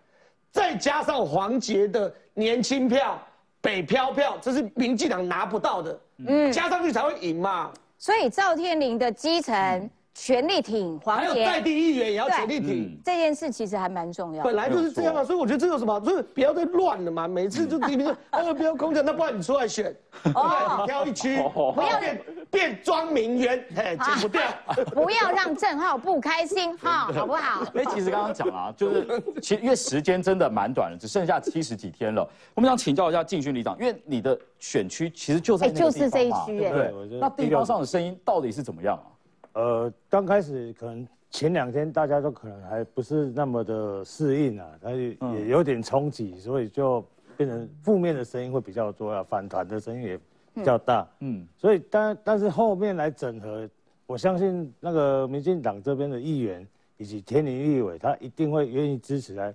[0.51, 3.19] 再加上黄杰的年轻票、
[3.59, 5.99] 北漂票，这是民进党拿不到的。
[6.27, 7.71] 嗯，加上去才会赢嘛。
[8.01, 14.43] 所以赵天麟的基层全力挺黄杰，还有代地议员也要全力挺这件事，其实还蛮重要。
[14.43, 17.27] 本来就是这样啊，所以我觉得这有什么，就是不要再乱了嘛。
[17.27, 19.95] 每次就提名说，呃， 不要空降，那不然你出来选，
[20.35, 24.41] 哦，挑一区，不要变变庄名媛，哎，剪不掉。
[24.93, 27.65] 不要让郑浩不开心， 哈，好不好？
[27.73, 32.27] 哎，其实刚刚讲啊，就是其实因为时间真的蛮短了，只剩下七十几天了。
[32.53, 34.37] 我们想请教一下竞选里长，因为你的。
[34.59, 36.93] 选区其实就在就是这一区，对。
[37.19, 39.09] 那地方上的声音到底是怎么样啊？
[39.53, 47.05] 呃，刚开始可能前两天大家都可能还不是那么的适应啊，它也有点冲击，所以就
[47.37, 50.17] 变成负面的声音会比较多啊，反弹的声音也
[50.53, 51.07] 比较大。
[51.19, 53.69] 嗯，所以但但是后面来整合，
[54.05, 59.53] 我相信那个民进党这边的议员以及天林立委，他一定会愿意支持来。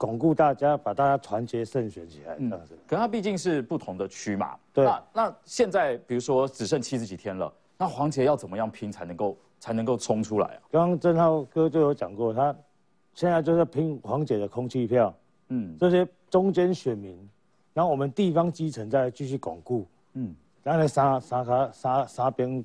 [0.00, 2.78] 巩固大家，把大家团结胜选起来，这样子。
[2.86, 4.54] 可它毕竟是不同的区嘛。
[4.72, 4.84] 对。
[4.84, 10.60] 那那现在，比如说只剩七十几天了，那黄杰要怎么样拼才能够才能够冲出来啊？
[10.70, 12.54] 刚刚郑浩哥就有讲过，他
[13.14, 15.14] 现在就是拼黄杰的空气票，
[15.48, 17.16] 嗯，这些中间选民，
[17.72, 22.64] 然后我们地方基层再继续巩固，嗯，然后杀杀杀杀杀边。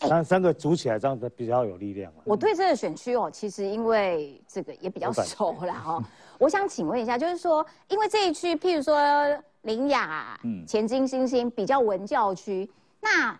[0.00, 6.00] 三三个组起来，这样子比较有力量我对这个选区哦，其实因为这个也比较熟了哈。
[6.38, 8.96] 我想请问一下，就是说，因为这一区，譬如说
[9.62, 12.70] 林雅、嗯，前金星星比较文教区，
[13.00, 13.36] 那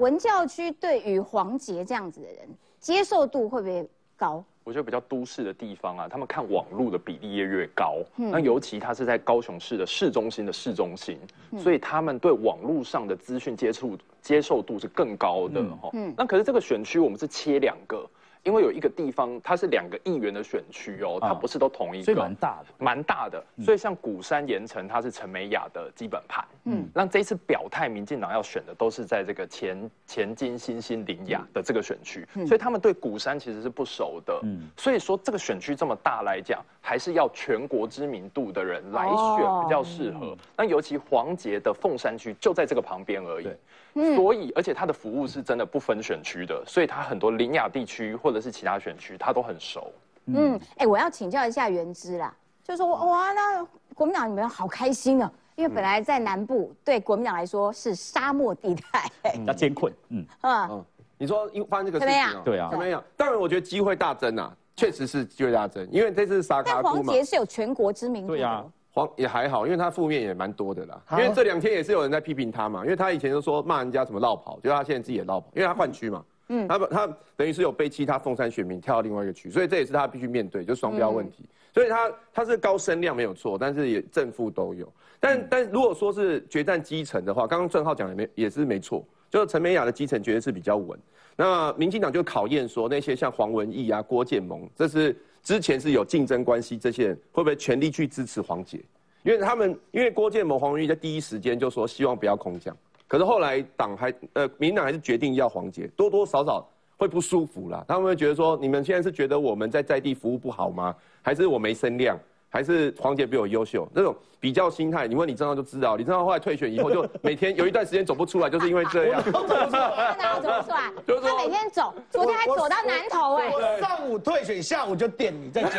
[0.00, 3.86] 文教区对于黄杰这样子的人接受度会不会
[4.16, 4.42] 高？
[4.64, 7.96] 我觉得比较都市的地方啊，他们看网络的比例也越高。
[8.16, 11.18] 嗯那尤其它是在高雄市的市中心的市中心，
[11.58, 15.90] 所以他们对网络上的资讯接触接受度是更高的哈。
[16.16, 18.08] 那可是这个选区我们是切两个。
[18.42, 23.44] 因为有一个地方它是两个议员的选区哦，它不是都同一个，所以蛮大的，蛮大的。
[23.62, 26.44] 所以像鼓山盐城，它是陈美雅的基本盘。
[26.64, 34.40] 嗯，那这一次表态，民进党要选的都是在这个前前金新兴林雅的这个选区，所以他们对鼓山其实是不熟的。
[34.42, 40.36] 嗯，所以说这个选区这么大来讲，还是要全国知名度的人来选比较适合。
[40.56, 43.48] 那尤其黄杰的凤山区就在这个旁边而已。
[43.94, 49.92] 所以，而且他的服务是真的不分选区的，所以他很多林雅地区或者是其他选区，他都很熟。
[50.26, 59.10] 嗯，哎，我要请教一下原之啦，就说哇，那国民党你们好开心啊，因为本来在南部对国民党来说是沙漠地带，
[59.46, 59.92] 要艰困。
[60.10, 60.84] 嗯 嗯，
[61.18, 63.02] 你说因为发生这个事情，对啊，怎么样？
[63.16, 68.34] 当然，我觉得机会大增啊，确实是机会大增，因为这次沙卡但黄杰是有全国知名度。
[68.34, 68.64] 对啊。
[68.92, 71.00] 黄也还好，因为他负面也蛮多的啦。
[71.12, 76.24] 因为这两天也是有人在批评他嘛，因为他以前就说骂人家什么绕跑，就他现在自己也绕跑，因为他换区嘛。
[76.48, 81.44] 嗯，他他等于是有被其他凤山选民跳到另外一个区，所以这也是他必须面对，就双标问题。
[81.72, 84.92] 所以他他是高声量没有错，但是也正负都有。
[85.20, 90.98] 但但如果说是决战基层的话，刚刚郑浩讲的没也是没错，就是陈美雅的基层绝对是比较稳。
[91.36, 95.16] 那民进党就考验说那些像黄文义啊、郭建盟，这是。
[95.42, 98.78] 之前是有竞争关系，这些人会不会全力去支持黄杰？
[99.22, 102.76] 因为他们因为郭建模、黄文玉在第一时间就说希望不要空降，
[103.06, 107.84] 可是后来党还呃民党还是决定要黄杰，多多少少会不舒服啦。
[107.86, 110.94] 他们会觉得说，你们现在是觉得我们在在地服务不好吗？
[111.22, 112.18] 还是我没声量？
[112.50, 113.88] 还是黄杰比我优秀？
[113.94, 115.94] 那种比较心态，你问李正浩就知道。
[115.94, 119.22] 李正浩后来退选以后，就每天有一段时间走不出来，就是因为这样。
[119.22, 120.90] 走不出来，他走不出来？
[121.06, 123.52] 就是他每天走，昨天还走到南头哎。
[123.52, 125.78] 我上午退选，下午就点你在接。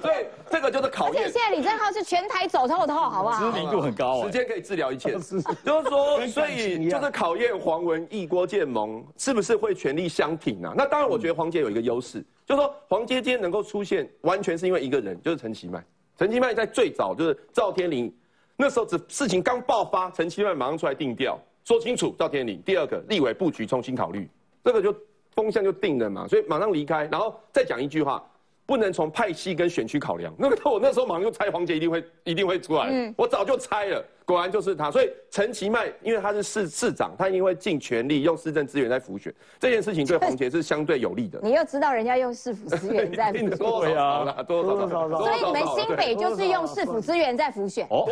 [0.00, 1.24] 所以这个就是考验。
[1.24, 3.50] 而且现在李正浩是全台走透透，好不好？
[3.50, 5.12] 知名度很高，时间可以治疗一切。
[5.18, 5.40] 就是
[5.88, 10.72] 说，所以就是考验黄文义、郭建盟是不是会全力相挺啊？
[10.76, 12.24] 那当然，我觉得黄杰有一个优势。
[12.52, 15.82] 就说黄阶今天能够出现，完全是因为一个人，就是陈其迈。
[16.18, 18.14] 陈其迈在最早就是赵天麟
[18.56, 22.60] 那时候，只事情刚爆发，陈其迈马上出来定调，说清楚赵天麟。
[22.62, 24.28] 第二个，立委布局重新考虑，
[24.62, 24.94] 这个就
[25.34, 28.22] 风向就定了嘛，所以马上离开，然后再讲一句话。
[28.64, 34.90] 不能从派系跟选区考量，那个我那时候马上就猜黄杰一定会一定会出来，我早就猜了，果然就是他。
[34.90, 41.40] 所以陈其迈因为他是市市长，他一定会尽全力用市政资源在辅选，这件事情对黄杰是相对有利的。
[41.42, 45.18] 你又知道人家用市府资源在辅选， 对啊，多多少少。
[45.18, 48.04] 所以你们新北就是用市府资源在辅选，哦，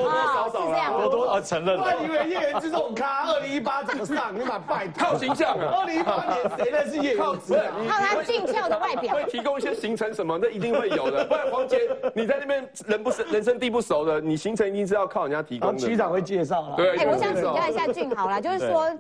[0.51, 1.79] 是这样，多多啊承认。
[1.79, 4.35] 我以为叶元之这种咖，二零一八怎么上？
[4.35, 5.81] 你蛮拜靠形象啊。
[5.81, 7.55] 二零一八年谁认识叶元之？
[7.55, 9.15] 靠他俊俏的外表。
[9.15, 11.25] 会提供一些行程什么，那一定会有的。
[11.25, 11.79] 不然黄杰，
[12.15, 16.00] 你在那边人不是，人生地不熟的，你行程一定是要靠人家提供的。
[16.01, 16.77] 区长会介绍了。
[16.77, 18.91] 对，我想请教一下俊豪啦，就是说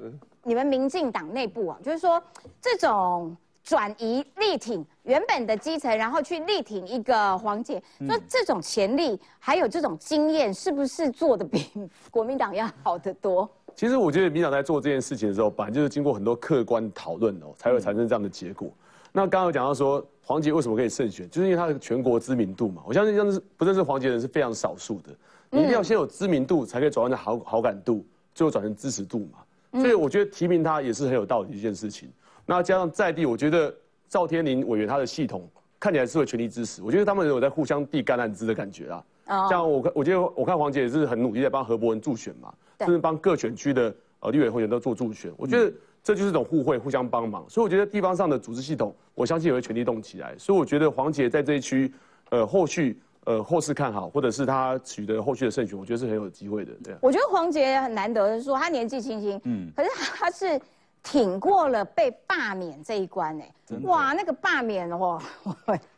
[0.42, 2.22] 你们民进党内部啊，就是说
[2.60, 11.70] 这种转移力挺原本的基层，然后去力挺一个黄杰，说这种潜力还有这种经验，是不是做的比
[12.10, 13.48] 国民党要好得多？
[13.74, 18.70] 其实我觉得民党在做这件事情的时候，本来就是经过很多客观讨论哦，才会产生这样的结果。
[19.12, 20.04] 那刚刚有讲到说。
[20.22, 21.28] 黄杰为什么可以胜选？
[21.28, 22.84] 就是因为他的全国知名度嘛。
[22.86, 25.10] 我相信，像是不认识黄杰的人是非常少数的。
[25.50, 29.80] 你一定要先有知名度，才可以转换成好好感度，最后转成支持度嘛。
[29.80, 32.08] 所以我觉得提名他也是很有道理的一件事情。
[32.46, 33.74] 那加上在地，我觉得
[34.08, 36.82] 赵天林委员他的系统看起来是会全力支持。
[36.82, 39.04] 我觉得他们有在互相递橄榄枝的感觉啊。
[39.48, 45.32] 像我看，我觉得我看黄杰也是很努力在帮何伯文助选嘛，甚至帮各选区的呃立委候选人都做助选。
[45.36, 45.72] 我觉得。
[46.02, 50.34] 这就是一种互惠、互相帮忙，所以我觉得地方上的组织系统，我相信也会全力动起来。
[50.38, 51.92] 所以我觉得黄杰在这一区，
[52.30, 52.98] 呃，后续
[53.30, 56.72] 呃后市看好，或者是他取得后续的胜选，我觉得是很有机会的。
[56.82, 60.60] 对，我觉得黄杰很难得的说，他年纪轻轻，嗯，可是他是
[61.02, 63.52] 挺过了被罢免这一关，哎，
[63.84, 65.20] 哇，那个罢免哦，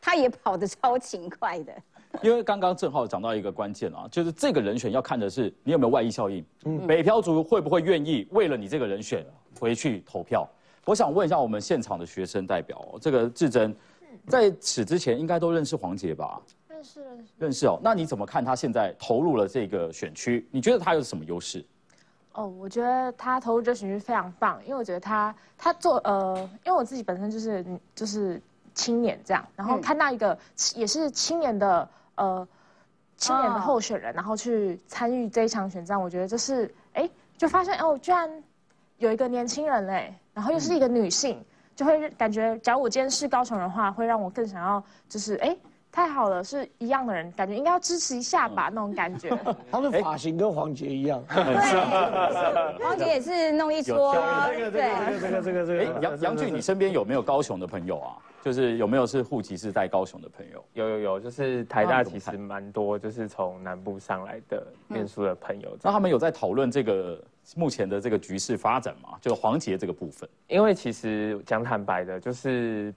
[0.01, 1.73] 他也跑得超勤快的。
[2.21, 6.45] 因为刚刚正好讲到一个关键啊，就是这个人选要看的是你有没有外溢效应，
[6.87, 9.25] 北漂族会不会愿意为了你这个人选
[9.59, 10.47] 回去投票？
[10.85, 13.75] 我想问一下我们现场的学生代表，这个志珍，
[14.27, 16.39] 在此之前应该都认识黄杰吧？
[16.83, 17.79] 认识认识认识哦。
[17.83, 20.47] 那你怎么看他现在投入了这个选区？
[20.51, 21.65] 你觉得他有什么优势？
[22.33, 27.65] 哦，我觉得他投入这选区非常棒，因为我觉得他他做呃，因为我自己本身就是
[27.95, 28.43] 就是
[28.75, 30.37] 青年这样，然后看到一个
[30.75, 31.89] 也是青年的。
[32.17, 32.47] 呃，
[33.17, 38.31] 青年的候选人，然后去参与这一场选战，我觉得就是，哎，就发现哦，居然
[38.99, 41.43] 有一个年轻人嘞，然后又是一个女性，
[41.75, 45.57] 就会感觉，假如我今天是高雄人的话，会让我更想要，就是哎，
[45.93, 49.29] 太好了，是一样的人，感觉应该要支持一下吧，那种感觉。
[49.71, 54.15] 他的发型跟黄杰一样，黄杰也是弄一撮。
[54.49, 56.01] 这个这个这个这个哎。
[56.01, 58.17] 杨杨俊，你身边有没有高雄的朋友啊？
[58.43, 60.65] 就是有没有是户籍是在高雄的朋友？
[60.73, 65.77] 有有有，就是台大其实蛮多，就是从南部上来的念书的朋友。
[65.83, 67.23] 那他们有在讨论这个
[67.55, 69.11] 目前的这个局势发展吗？
[69.21, 70.27] 就黄杰这个部分。
[70.49, 72.95] 因为其实讲坦白的，就是。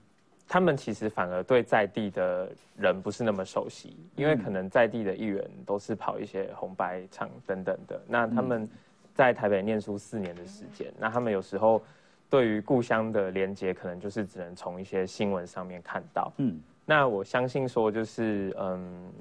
[0.48, 8.00] 他们其实反而对在地的人不是那么熟悉，因为可能在地的议员都是跑一些红白场等等的。
[8.06, 8.68] 那他们
[9.12, 11.82] 在台北念书四年的时间，那他们有时候
[12.30, 16.32] 对于故乡的连接，可能就是只能从一些新闻上面看到。
[16.36, 19.12] 嗯，那我相信说，就是嗯，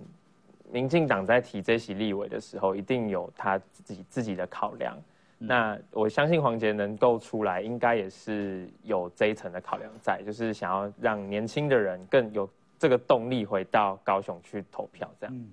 [0.72, 4.96] 民进党在提这席立委的时候，一定有他自己自己的考量。
[5.38, 15.10] 那我相信黄杰能够出来，应该也是有这一层的考量在，就是想要让年轻的人更有这个动力回到高雄去投票。
[15.20, 15.46] 这样，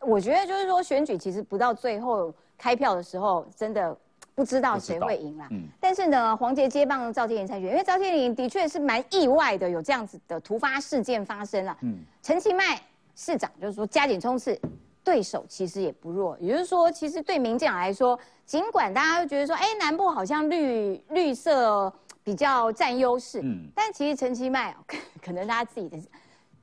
[0.00, 3.96] 我觉得就是说选举其实不到最后开票的时候，真的
[4.34, 5.46] 不知道谁会赢啦。
[5.50, 5.68] 嗯。
[5.78, 11.76] 但是呢，黄杰接棒赵天麟参选，因为赵天麟的确是蛮意外的，有这样子的突发事件发生了。
[11.82, 11.98] 嗯。
[12.22, 12.80] 陈其迈
[13.14, 14.58] 市长就是说加紧冲刺。
[15.06, 21.92] 对手其实也不弱，也就是说，其实对民进党来说，尽管大家都觉得说，哎，南部好像绿绿色
[22.24, 24.76] 比较占优势，嗯，但其实陈其迈
[25.22, 25.96] 可能他自己的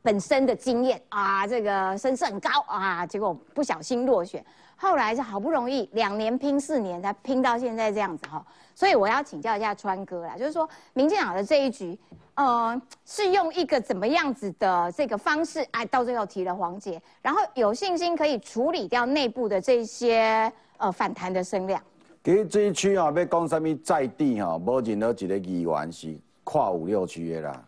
[0.01, 4.45] 本身的经验啊，这个声势很高啊，结果不小心落选，
[4.75, 8.45] 后来是好不容易两年拼四年才拼到现在这样子哈，
[8.75, 11.97] 所以我要请教一下川哥啦，就是说民进党的这一局。
[12.35, 21.79] 呃，是用一个怎么样子的这个方式，哎，到最后提了黄杰，然后有信心可以处理掉内部的这些呃反弹的声量。
[22.23, 27.63] 其实这一区啊，要讲什么在地哈，无任何一个议员是跨五六区的啦。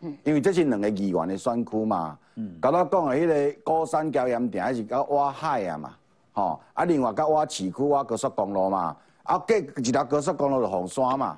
[0.00, 2.18] 嗯，因为这是两个议员的选区嘛。
[2.34, 5.94] 嗯，刚刚讲的迄个高山交盐田还是到挖海啊嘛，
[6.38, 11.36] 吼，啊，另外甲我市区我高速公路嘛，啊，隔一条高速公路就红山嘛。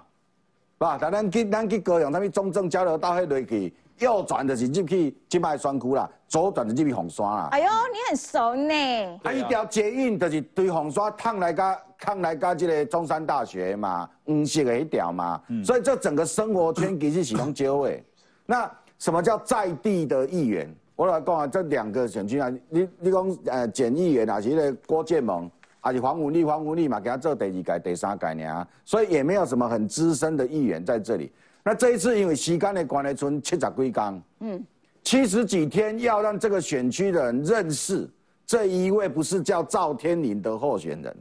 [0.76, 7.48] 吧，但咱去咱去高雄，啥物中正交流道迄落去，右转就是入去即摆选区啦，左转就入去红山啦。
[7.52, 8.74] 哎呦，你很熟呢。
[9.22, 18.04] 啊，一条捷运就是对红山趟来甲趟来甲即个中山大学嘛，黄色的迄条嘛，所以这整个生活圈其实是拢交诶。
[18.44, 20.74] 那什么叫在地的议员？
[21.00, 25.50] 我来讲啊，这两个选区啊，你你讲呃简议员啊，是迄个郭建盟。
[25.80, 31.32] 而且黄武力、黄武力嘛，给他做第二届、第三届呢，所以也没有什么很资深的议员在这里。
[31.64, 34.66] 那这一次因为时间的关系，村七十几天，嗯，
[35.02, 38.06] 七十几天要让这个选区的人认识
[38.44, 41.16] 这一位不是叫赵天麟的候选人，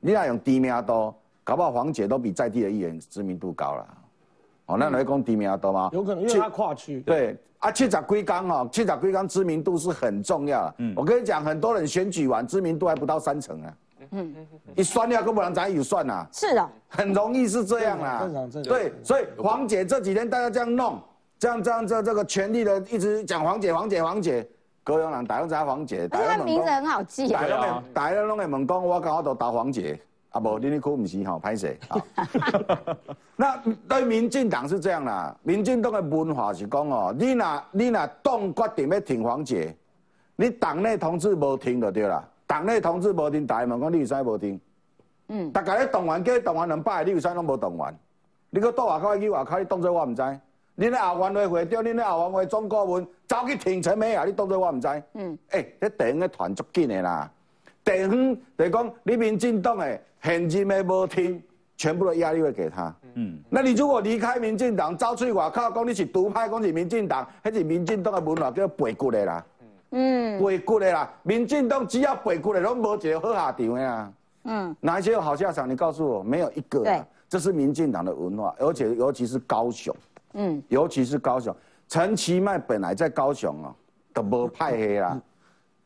[0.00, 1.14] 你那用低名多，
[1.44, 3.98] 搞不好黄姐都比在地的议员知名度高了。
[4.70, 5.90] 哦，那来讲低名多吗？
[5.92, 7.00] 有可能，因为他跨区。
[7.00, 10.72] 对，啊，七十几天哦，七十几天知名度是很重要。
[10.78, 13.74] 嗯，我跟你讲，很多人选举完知名度还不到三成啊。
[14.12, 14.34] 嗯，
[14.74, 16.26] 你算了，根本人咱有算呐。
[16.32, 18.20] 是的，很容易是这样啦。
[18.20, 18.72] 正常正常。
[18.72, 21.00] 对，所以黄姐这几天大家这样弄，
[21.38, 24.48] 这样这样这这个权力的一直讲黄姐黄姐黄姐，
[24.82, 26.08] 高雄人打用知黄姐。
[26.10, 27.28] 而且他名字很好记。
[27.28, 30.00] 大家大家拢会问讲，我刚好都打黄姐，
[30.30, 31.78] 啊不，你你可不是吼，拍谁？
[33.36, 33.56] 那
[33.88, 39.74] 对民进党是这样啦，民进党的文化是讲哦，你若你若党决定要挺黄姐，
[40.36, 42.24] 你党内同志无听就对啦。
[42.46, 44.60] 党内同志无听，大问讲你为啥无听？
[45.28, 47.98] 嗯，大家咧动员，叫你动员两百，你为啥拢无动员？
[48.50, 50.40] 你搁到外口去外口，你当作我唔知？
[50.74, 54.88] 你咧后援会会长，你咧后援会总顾问，走去挺陈美啊，你当作我唔知？
[55.14, 57.30] 嗯，哎，这地方咧团足紧的啦，
[57.84, 61.42] 地方就讲你民进党的现任的无听，
[61.76, 62.94] 全部的压力会给他。
[63.14, 69.44] 嗯，那你如果离开民进党，走出外口讲你是独派，讲是民进党，迄是民进党的文化叫背骨的啦。
[69.90, 74.12] 嗯，背骨的啦，民进党只要背骨的，拢无一个好下场的啊。
[74.44, 75.68] 嗯，哪一些有好下场？
[75.68, 76.84] 你告诉我，没有一个。
[76.84, 79.94] 对，这是民进党的文化，而且尤其是高雄。
[80.34, 81.54] 嗯，尤其是高雄，
[81.88, 83.74] 陈其迈本来在高雄哦，
[84.12, 85.20] 都无派黑啦。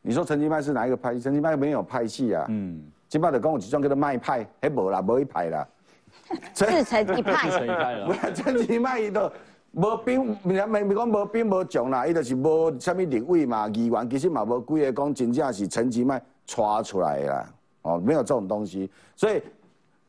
[0.07, 1.19] 你说陈其迈是哪一个派？
[1.19, 2.45] 陈其迈没有派系啊。
[2.51, 2.79] 嗯，
[3.09, 5.67] 金麦的跟我集中跟他卖派，还无啦，无一派啦。
[6.53, 7.49] 自成一派。
[7.49, 8.15] 自成一派了。
[8.37, 9.33] 陈其迈伊都。
[9.77, 19.43] 无兵，人家没没讲无兵无将啦，伊就是无虾米立位嘛，议员其实嘛无几个讲真正是陈其迈抓出来啦，哦，没有这种东西，所以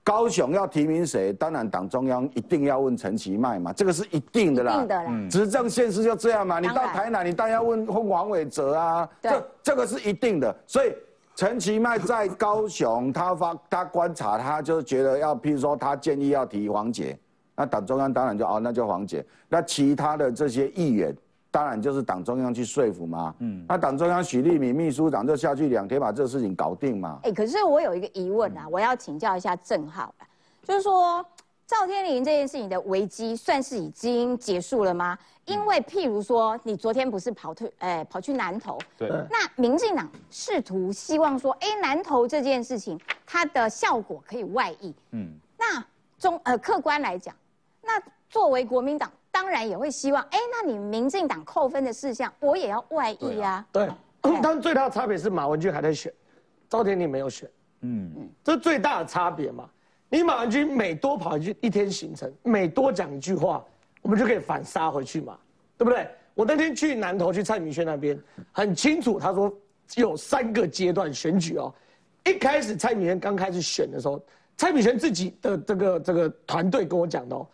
[0.05, 10.93] 高雄要提名谁，当然党中央一定要问陈其迈嘛，这个是一定的啦，一定的啦，执政现实就这样嘛，你到台南，你当然要问问王伟哲啊，这这个是一定的，所以
[11.35, 17.17] 陈其迈在高雄，他发他观察，他就觉得要，譬如说他建议要提黄杰。
[17.57, 19.25] 那党中央当然就哦，那就黄杰。
[19.49, 21.15] 那其他的这些议员
[21.55, 23.33] 当然就是党中央去说服嘛。
[23.39, 27.17] 嗯，那党中央许立敏秘书长就下去两天把这个事情搞定嘛。
[27.23, 30.13] 哎，可是我有一个疑问啊，我要请教一下郑浩
[30.63, 31.25] 就是说
[31.65, 35.17] 赵天麟这件事情的危机算是已经结束了吗？
[35.45, 45.81] 因为譬如说你昨天不是跑退，哎，跑去南投，对，那民进党试图希望说，哎，南投这件事情它的效果可以外溢，嗯，那
[46.19, 47.33] 中呃客观来讲，
[47.81, 47.93] 那
[48.29, 49.09] 作为国民党。
[49.35, 53.67] 当然也会希望，哎，那你民进党扣分的事项，我也要外溢啊。
[53.69, 53.89] 对，
[54.41, 56.09] 但最大的差别是马文君还在选，
[56.69, 57.49] 赵天麟没有选。
[57.81, 59.69] 嗯嗯，这最大的差别嘛。
[60.07, 63.61] 你马文君每多跑一句一天行程，每多讲一句话，
[64.01, 65.37] 我们就可以反杀回去嘛，
[65.77, 66.07] 对不对？
[66.33, 68.17] 我那天去南投去蔡明轩那边，
[68.53, 69.53] 很清楚，他说
[69.95, 71.75] 有三个阶段选举哦。
[72.23, 74.23] 一开始蔡明轩刚开始选的时候，
[74.55, 77.45] 蔡明轩自己的这个这个团队跟我讲的哦。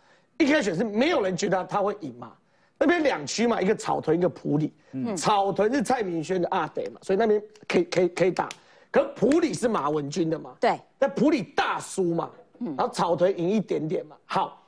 [0.42, 2.32] 一开始是没有人觉得他会赢嘛，
[2.78, 4.72] 那边两区嘛，一个草屯，一个普里。
[4.92, 8.48] 嗯，草屯是蔡明轩的阿德嘛，所以那边可以可以可以打。
[8.90, 10.54] 可普里是马文君的嘛？
[10.60, 10.78] 对。
[10.98, 14.16] 那普里大输嘛，然后草屯赢一点点嘛。
[14.26, 14.62] 好，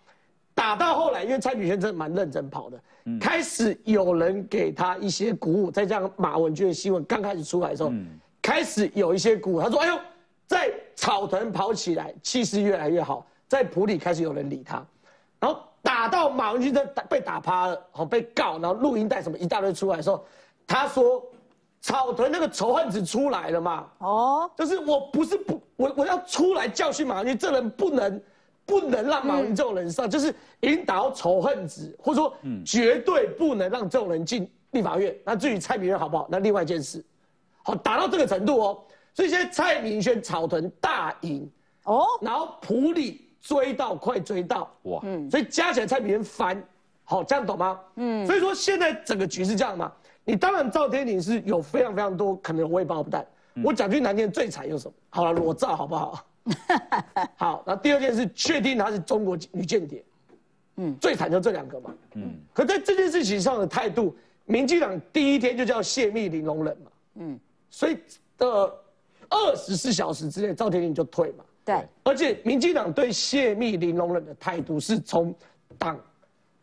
[0.55, 2.81] 打到后来，因为蔡明轩真的蛮认真跑的，
[3.21, 5.71] 开始有人给他一些鼓舞。
[5.71, 7.93] 再加上马文君的新闻刚开始出来的时候，
[8.41, 9.61] 开始有一些鼓舞。
[9.61, 9.99] 他说：“哎呦，
[10.47, 13.27] 在草屯跑起来，气势越来越好。
[13.47, 14.83] 在普里开始有人理他。”
[15.45, 20.25] 然后打到马文君在打被打趴了，好被告，然后录音带什么一大堆出来的时候，
[20.67, 21.23] 他说
[21.83, 23.87] 草屯那个仇恨值出来了嘛？
[23.99, 28.23] 哦，就是我不是不我我要出来教训马文君，这人不能
[28.65, 32.35] 不能让马文君这种人上，就是引导仇恨值，或者说
[32.65, 35.15] 绝对不能让这种人进立法院。
[35.27, 37.05] 那至于蔡明轩好不好，那另外一件事。
[37.63, 38.83] 好，打到这个程度哦，
[39.13, 41.47] 所以现在蔡明轩草屯大赢
[41.83, 43.21] 哦，然后普里。
[43.45, 44.75] 追到快追到。
[44.85, 46.61] 哇，嗯，所以加起来才比人翻，
[47.05, 47.79] 好这样懂吗？
[47.97, 49.93] 嗯，所以说现在整个局是这样嘛，
[50.25, 53.23] 你当然赵天麟是有非常非常多可能我也包不带，
[53.63, 54.95] 我讲句难听，最惨有什么？
[55.11, 56.25] 好了，裸照好不好？
[57.37, 60.03] 好，那第二件事确定他是中国女间谍，
[60.77, 64.17] 嗯，最惨就这两个嘛，嗯，可在这件事情上的态度，
[64.47, 67.39] 民进党第一天就叫泄密零容忍嘛，嗯，
[67.69, 67.99] 所以
[68.39, 68.47] 的
[69.29, 71.45] 二十四小时之内，赵天麟就退嘛。
[71.65, 75.35] 对，而且民进党对泄密零容忍的态度，是从
[75.79, 75.99] 党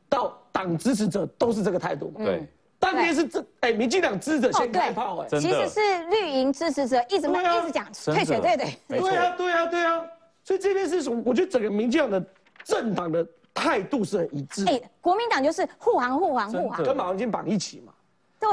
[0.08, 2.24] 到党支持者都是这个态度嘛。
[2.24, 2.48] 对，
[2.78, 5.80] 当天是这哎，民进党支持者先开炮哎，其实是
[6.10, 10.06] 绿营支持者一直一直讲退选，对对，对啊对啊对啊，
[10.44, 12.24] 所以这件事从我觉得整个民进党的
[12.64, 14.66] 政党的态度是很一致。
[14.68, 17.94] 哎，国民党就是护航护航护航，跟马文君绑一起嘛。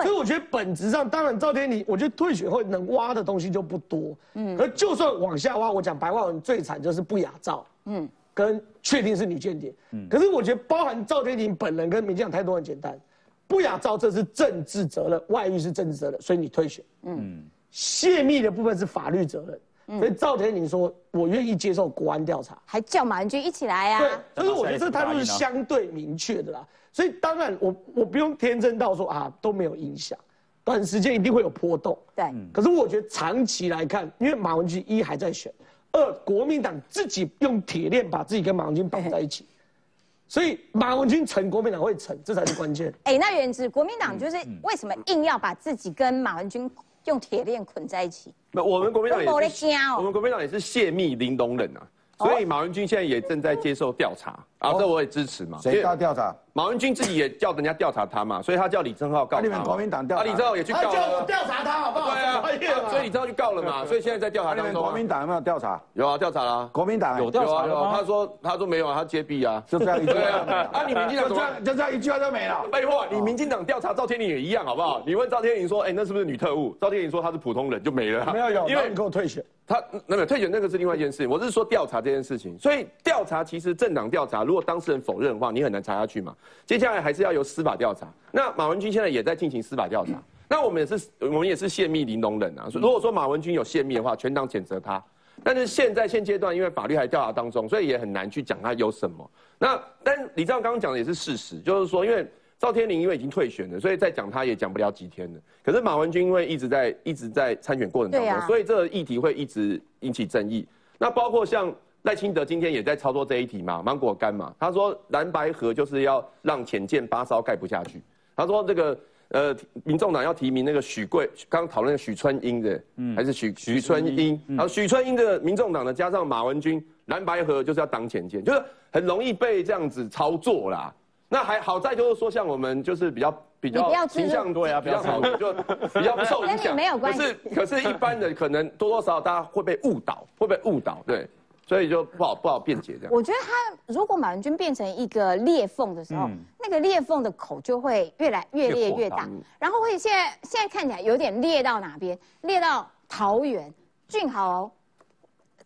[0.03, 4.15] 所以我觉得本质上，当然赵天麟，我觉得退选后能挖的东西就不多。
[4.35, 7.67] 嗯，而就算往下挖，我讲白话文最惨就是不雅照。
[7.87, 9.75] 嗯，跟确定是女间谍。
[9.93, 12.99] 嗯，可是我觉得包含赵天麟本人跟民进党态度很简单，
[13.47, 16.85] 不雅照这是政治责任，外遇是政治责任，所以你退选。
[17.05, 19.59] 嗯，泄密的部分是法律责任。
[19.89, 24.01] 所以赵天麟说，我愿意接受国安调查，还叫马文君一起来啊。
[24.35, 26.69] 对，就是我觉得这态度是相对明确的啦。
[26.93, 30.19] 所以当然，我我不用天真到说啊都没有影响，
[30.63, 31.99] 短时间一定会有波动。
[32.15, 35.51] 对，可是我觉得长期来看，因为马文君一还在选，
[35.93, 39.47] 二国民党自己用铁链把自己跟马文君绑在一起，
[40.29, 42.93] 所以马文君成，国民党会成，这才是关键。
[43.05, 46.71] 哎，那原子国民党就是为什么硬要把自己跟马文君
[47.05, 48.35] 用铁链捆在一起？
[48.51, 51.83] 那我们国民党也是，我们国民党也是泄密零容忍啊。
[52.19, 55.59] 所以马文君现在也正在接受调查，啊，这我也支持嘛。
[55.63, 56.35] 谁要调查？
[56.53, 59.43] 马文君自己也叫人家调查他嘛，所以他叫李正浩告他。
[59.43, 60.25] 你们国民党调查？
[60.25, 60.83] 李正浩也去告。
[60.83, 62.11] 叫我调查他好不好？
[62.11, 64.83] 对啊，所以李正浩去告了嘛，所以现在在调查当中。
[64.83, 65.81] 国民党有没有调查？
[65.93, 66.69] 有啊，调查了。
[66.73, 70.13] 国民党有调查有，他说他说没有啊，他揭弊啊，就这样一句。
[70.13, 72.65] 啊，你民进党就这样就这样一句话就没了。
[72.73, 75.01] 废话，你民进党调查赵天麟也一样好不好？
[75.07, 76.77] 你问赵天麟说，哎，那是不是女特务？
[76.81, 78.33] 赵天麟说他是普通人，就没了。
[78.33, 79.45] 没有有，因为你给我退选。
[79.65, 81.29] 他那没有退选，那个是另外一件事。
[81.29, 86.35] 我是说调查这件事情，所以调查其实政党调查，如果当事人否认的话，你很难查下去嘛。
[86.65, 88.11] 接下来还是要由司法调查。
[88.33, 90.13] 那马文君现在也在进行司法调查。
[90.49, 92.67] 那我们也是，我们也是泄密零容忍啊。
[92.73, 95.05] 如果说马文君有泄密的话，全党谴责他。
[95.45, 99.31] 但是现在现阶段，因为法律还调查当中，所以也很难去讲他有什么。
[99.59, 102.27] 那但李正刚刚讲的也是事实，就是说因为。
[102.61, 105.41] 赵天麟因为已经退选了，所以再讲他也讲不了几天了。
[105.63, 110.67] 可是马文君因为一直在一直在参选过程当中，所以这个议题会一直引起争议。
[110.99, 111.73] 那包括像
[112.03, 114.55] 赖清德今天也在操作这一题嘛，芒果干嘛？
[114.59, 118.01] 他说蓝白河就是要让浅见八烧盖不下去。
[118.37, 118.99] 他说这个
[119.31, 124.41] 呃，民众党要提名那个许贵，刚刚讨论许春英的，嗯，还是许许春英？
[124.47, 130.95] 然后许春英的民众党呢，加上马文君，蓝白河就是要挡浅见，就是很容易被这样子操作啦。
[131.29, 135.53] 那还好在就是说，像我们就是比较比较倾向对啊， 比较好，就
[135.93, 136.75] 比较不受影响。
[136.75, 137.19] 没有关系。
[137.19, 141.29] 可是可是一般的可能多多少少大家会被误导，会被误导，对，
[141.69, 143.13] 所以就不好不好辩解这样。
[143.13, 152.19] 我觉得他如果马文君变成一个裂缝的时候，那个裂缝的口就会越来越裂越大，然后会现在现在看起来有点裂到哪边？
[152.41, 153.73] 裂到桃园，
[154.09, 154.71] 俊豪，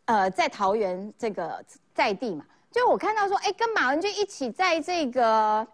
[0.06, 2.44] 呃，在桃园这个在地嘛。
[2.72, 5.64] 就我看到说，哎，跟马文君一起在这个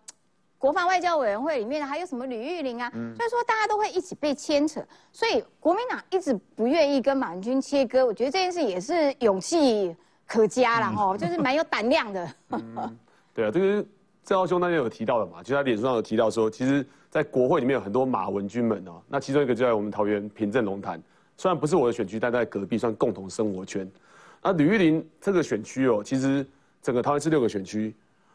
[0.59, 8.05] 国防外交委员会里面，还有什么吕玉玲啊，就是说大家都会一起被牵扯，所以国民党一直不愿意跟马文君切割。
[8.05, 9.97] 我觉得这件事也是勇气
[10.29, 12.29] 可嘉了哦，就是蛮有胆量的。
[13.35, 13.85] 对啊，这个
[14.23, 21.03] 郑浩兄那天有提到的嘛，就他脸书上有提到说，其实，在国会里面有很多马文君们哦，那其中一个就在我们桃园平镇龙潭，
[21.37, 23.91] 虽然不是我的选区，但在隔壁算共同生活圈。
[24.43, 26.47] 那吕玉玲这个选区哦，其实。
[26.81, 27.93] 整个桃园是六个选区，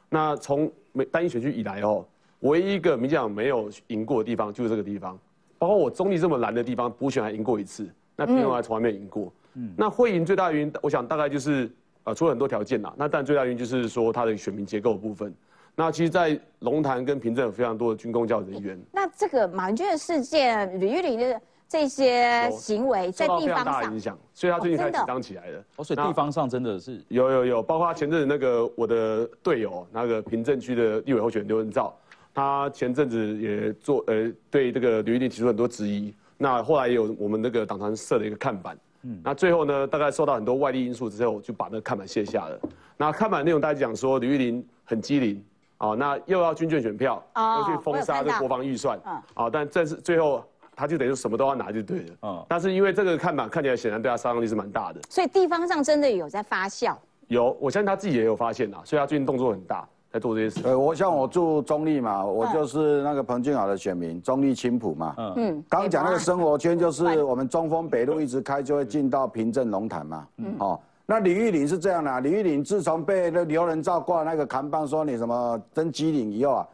[0.10, 2.06] 那从每单一选区以来哦，
[2.41, 5.18] 唯一一个民进党没有赢过的地方就是这个地方，
[5.58, 9.32] 包括我中立这么蓝的地方，补选还赢过一次，那平龙还从来没有赢过。
[9.54, 11.72] 嗯，那会赢最大的原因，我想大概就是
[12.04, 12.93] 呃，出了很多条件呐。
[12.97, 15.34] 那但最大原因就是说它的选民结构部分。
[15.76, 18.80] 那其实，在龙潭跟平镇有非常多的军工教人员。
[18.91, 21.41] 那这个马文君的事件，吕玉玲的。
[21.66, 25.58] 这些行为在地方上影响，所以他最近才紧张起来的。
[25.78, 31.91] 哦，所以地方上真的是有有有，包括前阵子那个我的队友，那个平镇区的立委候选人刘文照，
[32.32, 36.14] 他前阵子也做呃对这个吕玉玲提出很多质疑。
[36.38, 42.60] 那后来也有我们那个党团设的一个看板，嗯，那最后呢，大概受到很多外力因素之后，就把那个看板卸下了。
[42.97, 45.43] 那看板内容大家讲说李玉林很机灵，
[45.78, 48.99] 啊，那又要军券选票，又去封杀这国防预算，
[49.34, 50.43] 啊，但这是最后。
[50.76, 56.95] 他就等于什么都要拿就对了，嗯，但是因为这个看板看起来显然对他杀伤力是蛮大的，所以地方上真的有在发酵。
[57.28, 60.61] 有，我相信他自己也有发现啊，所以他最近动作很大，在做这些事。
[60.66, 76.68] 呃，我像我住中立嘛，我就是那个彭俊豪的选民，中立青浦嘛，嗯嗯，刚讲那个生活圈就是我们中丰北路一直开就会进到平镇龙潭嘛，嗯，哦，那李玉玲是这样的，李玉玲自从被那刘仁照挂那个扛棒说你什么登机灵以后啊。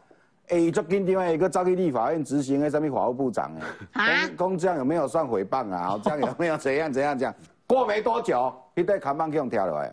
[0.52, 3.52] 哎，就跟另外一个招去立法院执行的什么法务部长
[3.92, 5.96] 哎，公公这样有没有算诽谤啊？
[6.02, 7.32] 这样有没有怎样怎样讲？
[7.68, 9.92] 过没多久，一对扛棒给我们跳下来，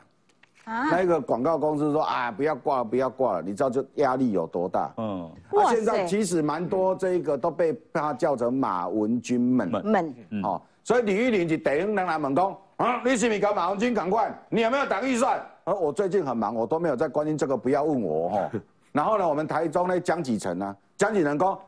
[0.67, 4.93] 啊，那个广告公司说啊，不要挂了，不要挂了，你知道这压力有多大？
[4.97, 10.13] 嗯，哇现在其实蛮多这一个都被他叫成马文君们们，
[10.43, 14.29] 哦，所以李玉玲就等于人来问讲，啊，你是不是搞马文君赶快？
[14.49, 15.41] 你有没有打预算？
[15.63, 18.51] 而我最近很忙，我都没有在关心这个，不要问我哦。
[18.91, 21.61] 然后呢，我们台中呢，江启成呢，江启臣说，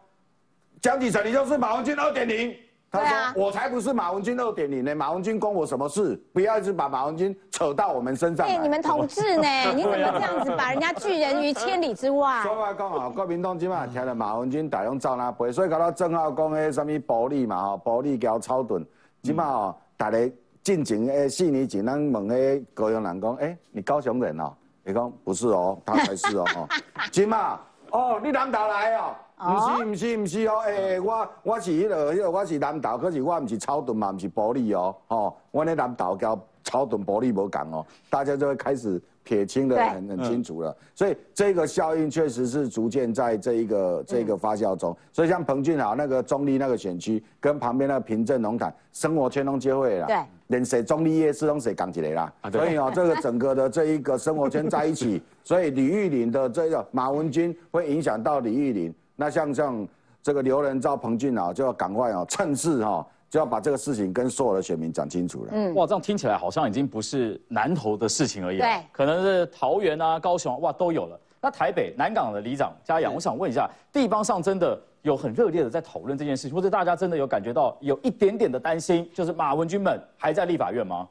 [0.81, 2.53] 江启臣你就是马文君二点零。
[2.91, 6.19] 他说我才不是马文君二点零呢，马文君关我什么事？
[6.33, 8.47] 不要一直把马文君扯到我们身上。
[8.47, 9.47] 哎，你们同志呢？
[9.75, 12.41] 你怎么这样子把人家拒人于千里之外？
[12.41, 18.83] 说话讲啊，国民党今晚听了马文君打用赵那背，所以搞到正浩讲的什么暴力嘛，哈，暴力交超盾，
[19.21, 20.17] 今晚哦，大家
[20.63, 24.51] 进前诶四年前，咱问诶高雄人讲，哎，你高雄人哦？
[24.83, 26.45] 你讲不是哦，他才是哦。
[27.11, 27.59] 金嘛，
[27.91, 29.15] 哦，你南投来哦？
[29.39, 30.59] 不是，不是，不是哦。
[30.65, 34.93] 诶，我我是迄个，迄个我是南投，可是我唔是超盾嘛，唔是玻璃哦。
[35.07, 40.75] 哦，我咧南投交超盾玻璃无共哦，大家就会开始撇清的很很清楚了。
[40.93, 44.95] 所以这个效应确实是逐渐在这一个这个发酵中。
[45.13, 50.07] 所以像彭俊豪那个中立那个选区，跟旁边那个平镇农场生活圈拢接会了。
[50.07, 50.17] 对。
[50.47, 59.87] 连谁中立夜市拢谁讲起来啦，所以哦，这个整个的这一个生活圈在一起， 所以李玉林的这个马文君会影响到李玉玲，那像像
[60.23, 65.49] 这个刘仁昭、彭俊啊，就要赶快啊，趁势哈，就要把这个事情跟所有的选民讲清楚了。
[65.51, 71.19] 嗯，哇，这样听起来好像已经不是南投的事情而已，对，可能是桃园啊、高雄啊哇都有了。
[71.41, 81.05] 那台北南港的里长嘉阳，我想问一下，地方上真的有很热烈的在讨论这件事情，或者大家真的有感觉到有一点点的担心，就是马文君们还在立法院吗？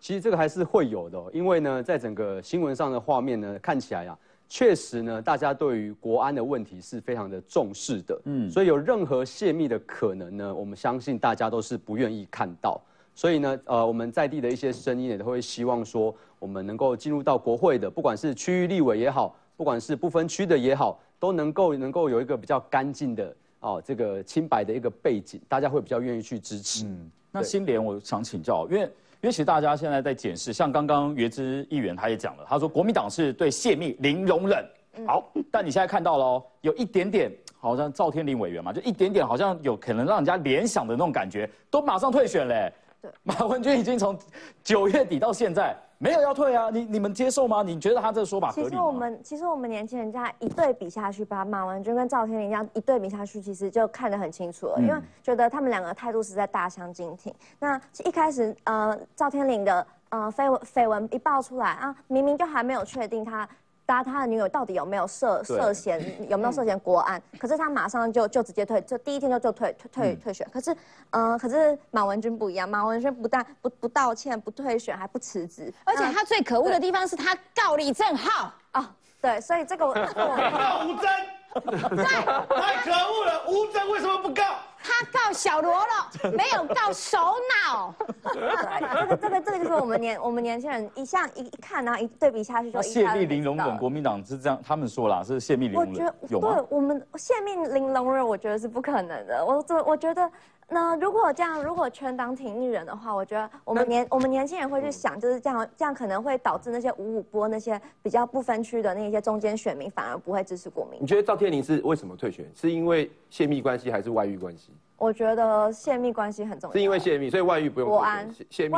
[0.00, 4.18] 其实这个还是会有的，因为呢，在整个新闻上的画面呢，看起来啊，
[4.48, 12.80] 确实呢，大家对于国安的问题是非常的重视的，嗯，所以有任何泄密的可能呢，我们相信大家都是不愿意看到，
[13.14, 19.36] 所以呢，呃，我们在地的一些声音也都会希望说，我们能够进入到国会的，不管是区域立委也好。
[19.56, 26.84] 不管是不分区的也好，都能够能够有一个比较干净的哦，这个清白的一个背景，大家会比较愿意去支持。
[26.86, 28.90] 嗯，那新联我想请教，因为
[29.24, 34.62] 因为其实大家现在在检视，像刚刚原之议员他也讲了，他说国民党是对泄密零容忍。
[35.06, 42.70] 好，但你现在看到了哦，有一点点好像赵天麟委员嘛，就一点点好像有可能让人家联想的那种感觉，都马上退选嘞。
[43.22, 44.18] 马文君已经从
[44.62, 47.62] 九月底到现在没有要退啊，你你们接受吗？
[47.62, 57.32] 你觉得他这个说法合理其实我们其实我们年轻人这样一对比下去，把马文君跟赵天林这样一对比下去，其实就看得很清楚了，因为觉得他们两个态度实在大相径庭。
[57.58, 63.48] 那一开始呃赵天林的呃绯闻绯闻一爆出来啊，明明就还没有确定他。
[63.86, 67.20] 搭他的女友到底有没有涉涉嫌有没有涉嫌国安？
[67.38, 70.46] 可是他马上就就直接退，就第一天就就退退退退选。
[70.52, 70.74] 可是，
[71.10, 80.00] 嗯，可是马文君不一样，马文君不但不不道歉，不退选，还不辞职，而且他最可恶的地方是他告李正浩啊，对，所以这个我告
[80.86, 81.10] 吴真，
[81.96, 84.42] 对，太可恶了，吴真为什么不告？
[84.84, 87.18] 他告小罗了， 没有告首
[87.64, 87.94] 脑。
[88.22, 93.78] 这个这个这个就是我们年我们年轻人一向一一看，然后一对比下去就泄密零容忍。
[93.78, 95.92] 国民党是这样，他们说啦，是泄密零容忍。
[95.92, 99.44] 我觉得有对我们泄密玲珑人，我觉得是不可能的。
[99.44, 100.30] 我这我觉得。
[100.74, 111.00] 那如果这样，如果全党挺一人的话，我觉得我们年我们年轻人会去想，就是这样，这样可能会导致那些五五波那些比较不分区的那些中间选民反而不会支持国民。
[111.00, 112.44] 你觉得赵天林是为什么退选？
[112.56, 114.72] 是因为泄密关系还是外遇关系？
[115.04, 117.90] 我觉得泄密关系很重要，是因为泄密，所以外遇不用。
[117.90, 118.76] 国安泄密，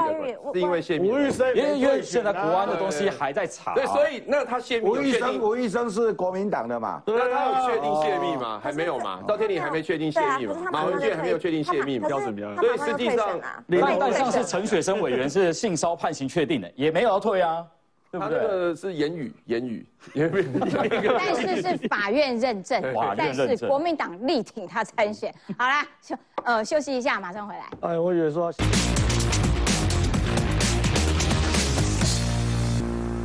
[0.52, 1.08] 是因为泄密。
[1.08, 3.74] 吴玉生，因为因为现在国安的东西还在查。
[3.74, 4.88] 对，所以那他泄密。
[4.88, 7.00] 吴玉生，吴玉生是国民党的嘛？
[7.06, 8.60] 那他有确定泄密吗？
[8.60, 9.22] 还没有嘛？
[9.28, 10.56] 赵天麟还没确定泄密嘛？
[10.72, 12.08] 马文俊还没有确定泄密嘛？
[12.08, 12.56] 标准标准。
[12.56, 17.64] 所以实际上，李但上是陈雪生委员是性骚判刑确定的，也没有要退啊。
[18.12, 20.60] 他这个是言语，言语， 言语
[21.18, 22.80] 但是是法院认证，
[23.16, 25.34] 但是国民党力挺他参选。
[25.58, 27.66] 好啦，休呃休息一下，马上回来。
[27.80, 28.52] 哎，我以为说，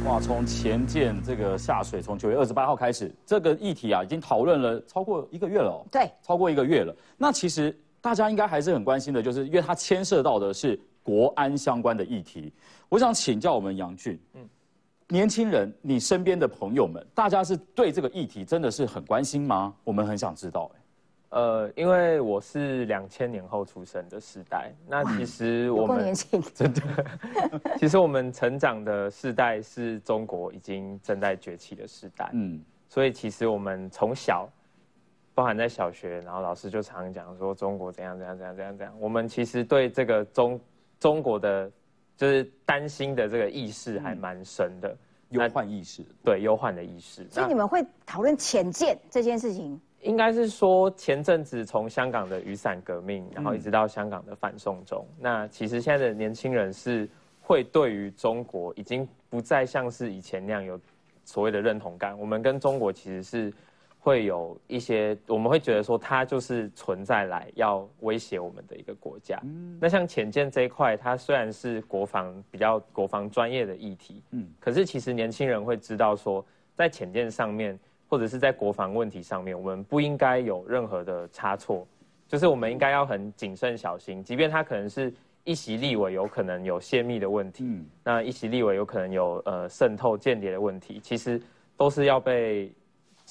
[0.06, 5.86] 哇，从前建这个下水，从九月二十八号开始，这个议题啊，已经讨论了超过一个月了。
[5.92, 6.94] 对，超过一个月了。
[7.18, 12.52] 那其实大家应该还是很关心的，就是因为它牵涉到的是国安相关的议题。
[12.90, 14.42] 我想请教我们杨俊，嗯。
[15.12, 19.76] 年轻人，你身边的朋友们，大家是对这个议题真的是很关心吗？
[19.84, 20.72] 我们很想知道。
[21.32, 26.14] 呃，因为我是两千年后出生的时代，那其实我们
[26.54, 26.82] 真的，
[27.78, 32.30] 其实我们成长的世代是中国已经正在崛起的时代。
[32.32, 34.48] 嗯，所以其实我们从小，
[35.34, 38.96] 包含在小学，然后老师就常讲说中国怎样怎样怎样怎样怎样。
[38.98, 40.58] 我们其实对这个中
[41.02, 41.70] 中国的。
[42.22, 44.96] 就是担心的这个意识还蛮深的，
[45.30, 47.28] 忧患意识，对忧患的意识。
[47.32, 49.82] 所以你们会讨论浅见这件事情？
[50.02, 57.10] 应该是说前阵子从香港的雨伞革命，然后一直到香港的反送中，那其实现在的年轻人是
[57.42, 60.80] 会对于中国已经不再像是以前那样有
[61.26, 62.16] 所谓的认同感。
[62.20, 63.52] 我们跟中国其实是。
[64.04, 69.40] 会有一些，我们会觉得说，它就是存在来要威胁我们的一个国家。
[69.80, 76.44] 那像浅见这一块，它虽然是国防比较国防专业的议题，嗯，可是其实年轻人会知道说，
[76.74, 77.78] 在浅见上面，
[78.10, 81.88] 或者是在国防问题上面，我们不应该有任何的差错，
[82.28, 91.40] 就是我们应该要很谨慎小心，即便它可能是一席立委有可能有泄密的问题，那一席立委有可能有呃渗透间谍的问题，其实
[91.78, 92.74] 都是要被。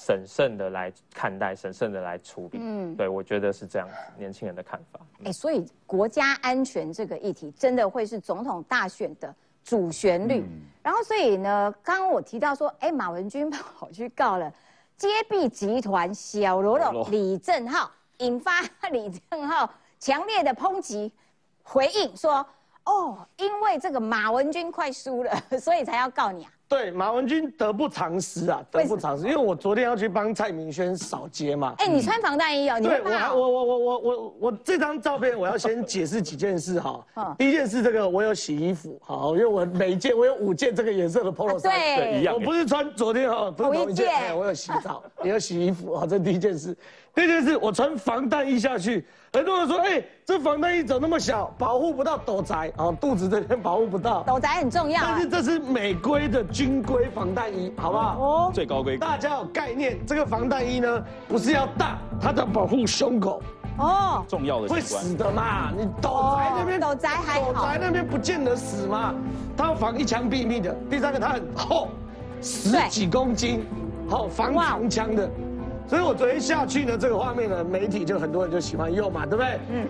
[0.06, 2.58] 审慎的来看待，审慎的来处理。
[2.58, 3.86] 嗯，对，我觉得是这样，
[4.16, 4.98] 年轻人的看法。
[5.24, 10.42] 哎，所以国家安全这个议题，真的会是总统大选的主旋律。
[10.82, 14.50] 然后，所以呢，刚刚我提到说，哎，马文君跑去告了
[14.96, 18.52] 街币集团小喽啰李正浩，引发
[18.90, 21.12] 李正浩强烈的抨击，
[21.62, 22.44] 回应说，
[22.84, 25.30] 哦，因为这个马文君快输了，
[25.60, 26.50] 所以才要告你啊。
[26.70, 31.74] 对马文君得不偿失啊，得不偿失，因为我昨天要去帮蔡明轩扫街嘛。
[31.78, 37.04] 哎，你穿防弹衣哦，你对我我我我我我我这张照片我要先解释几件事哈。
[37.36, 42.36] 第一件事，这个我有洗衣服，好，因为我每一件我有五件这个颜色的 polo 衫，对，一样。
[42.36, 46.76] 我不是穿昨天哈，不是同一件，我有洗澡，也有洗衣服，好，这第一件事。
[47.12, 49.04] 第二件事，我穿防弹衣下去。
[49.32, 54.22] 很多人说，哎，这防弹衣怎么那么小，保护不到斗宅啊，肚子这边保护不到。
[54.22, 58.18] 斗宅很重要，但是这是美规的军规防弹衣，好不好？
[58.18, 63.42] 哦，最高规格大家有概念，这个防弹衣呢，不是要大，它的保护胸口。
[63.78, 65.72] 哦，重要的会死的嘛？
[65.76, 69.14] 你斗宅那边，斗宅还好，斗宅那边不见得死嘛，
[69.56, 70.74] 它要防一枪毙命的。
[70.88, 71.88] 第三个，它很厚，
[72.40, 73.64] 十几公斤，
[74.08, 75.28] 好防长枪的。
[75.90, 79.58] 所以我昨天下去呢，这个画面呢，媒体就很多人就喜欢用嘛，对不对？
[79.72, 79.88] 嗯。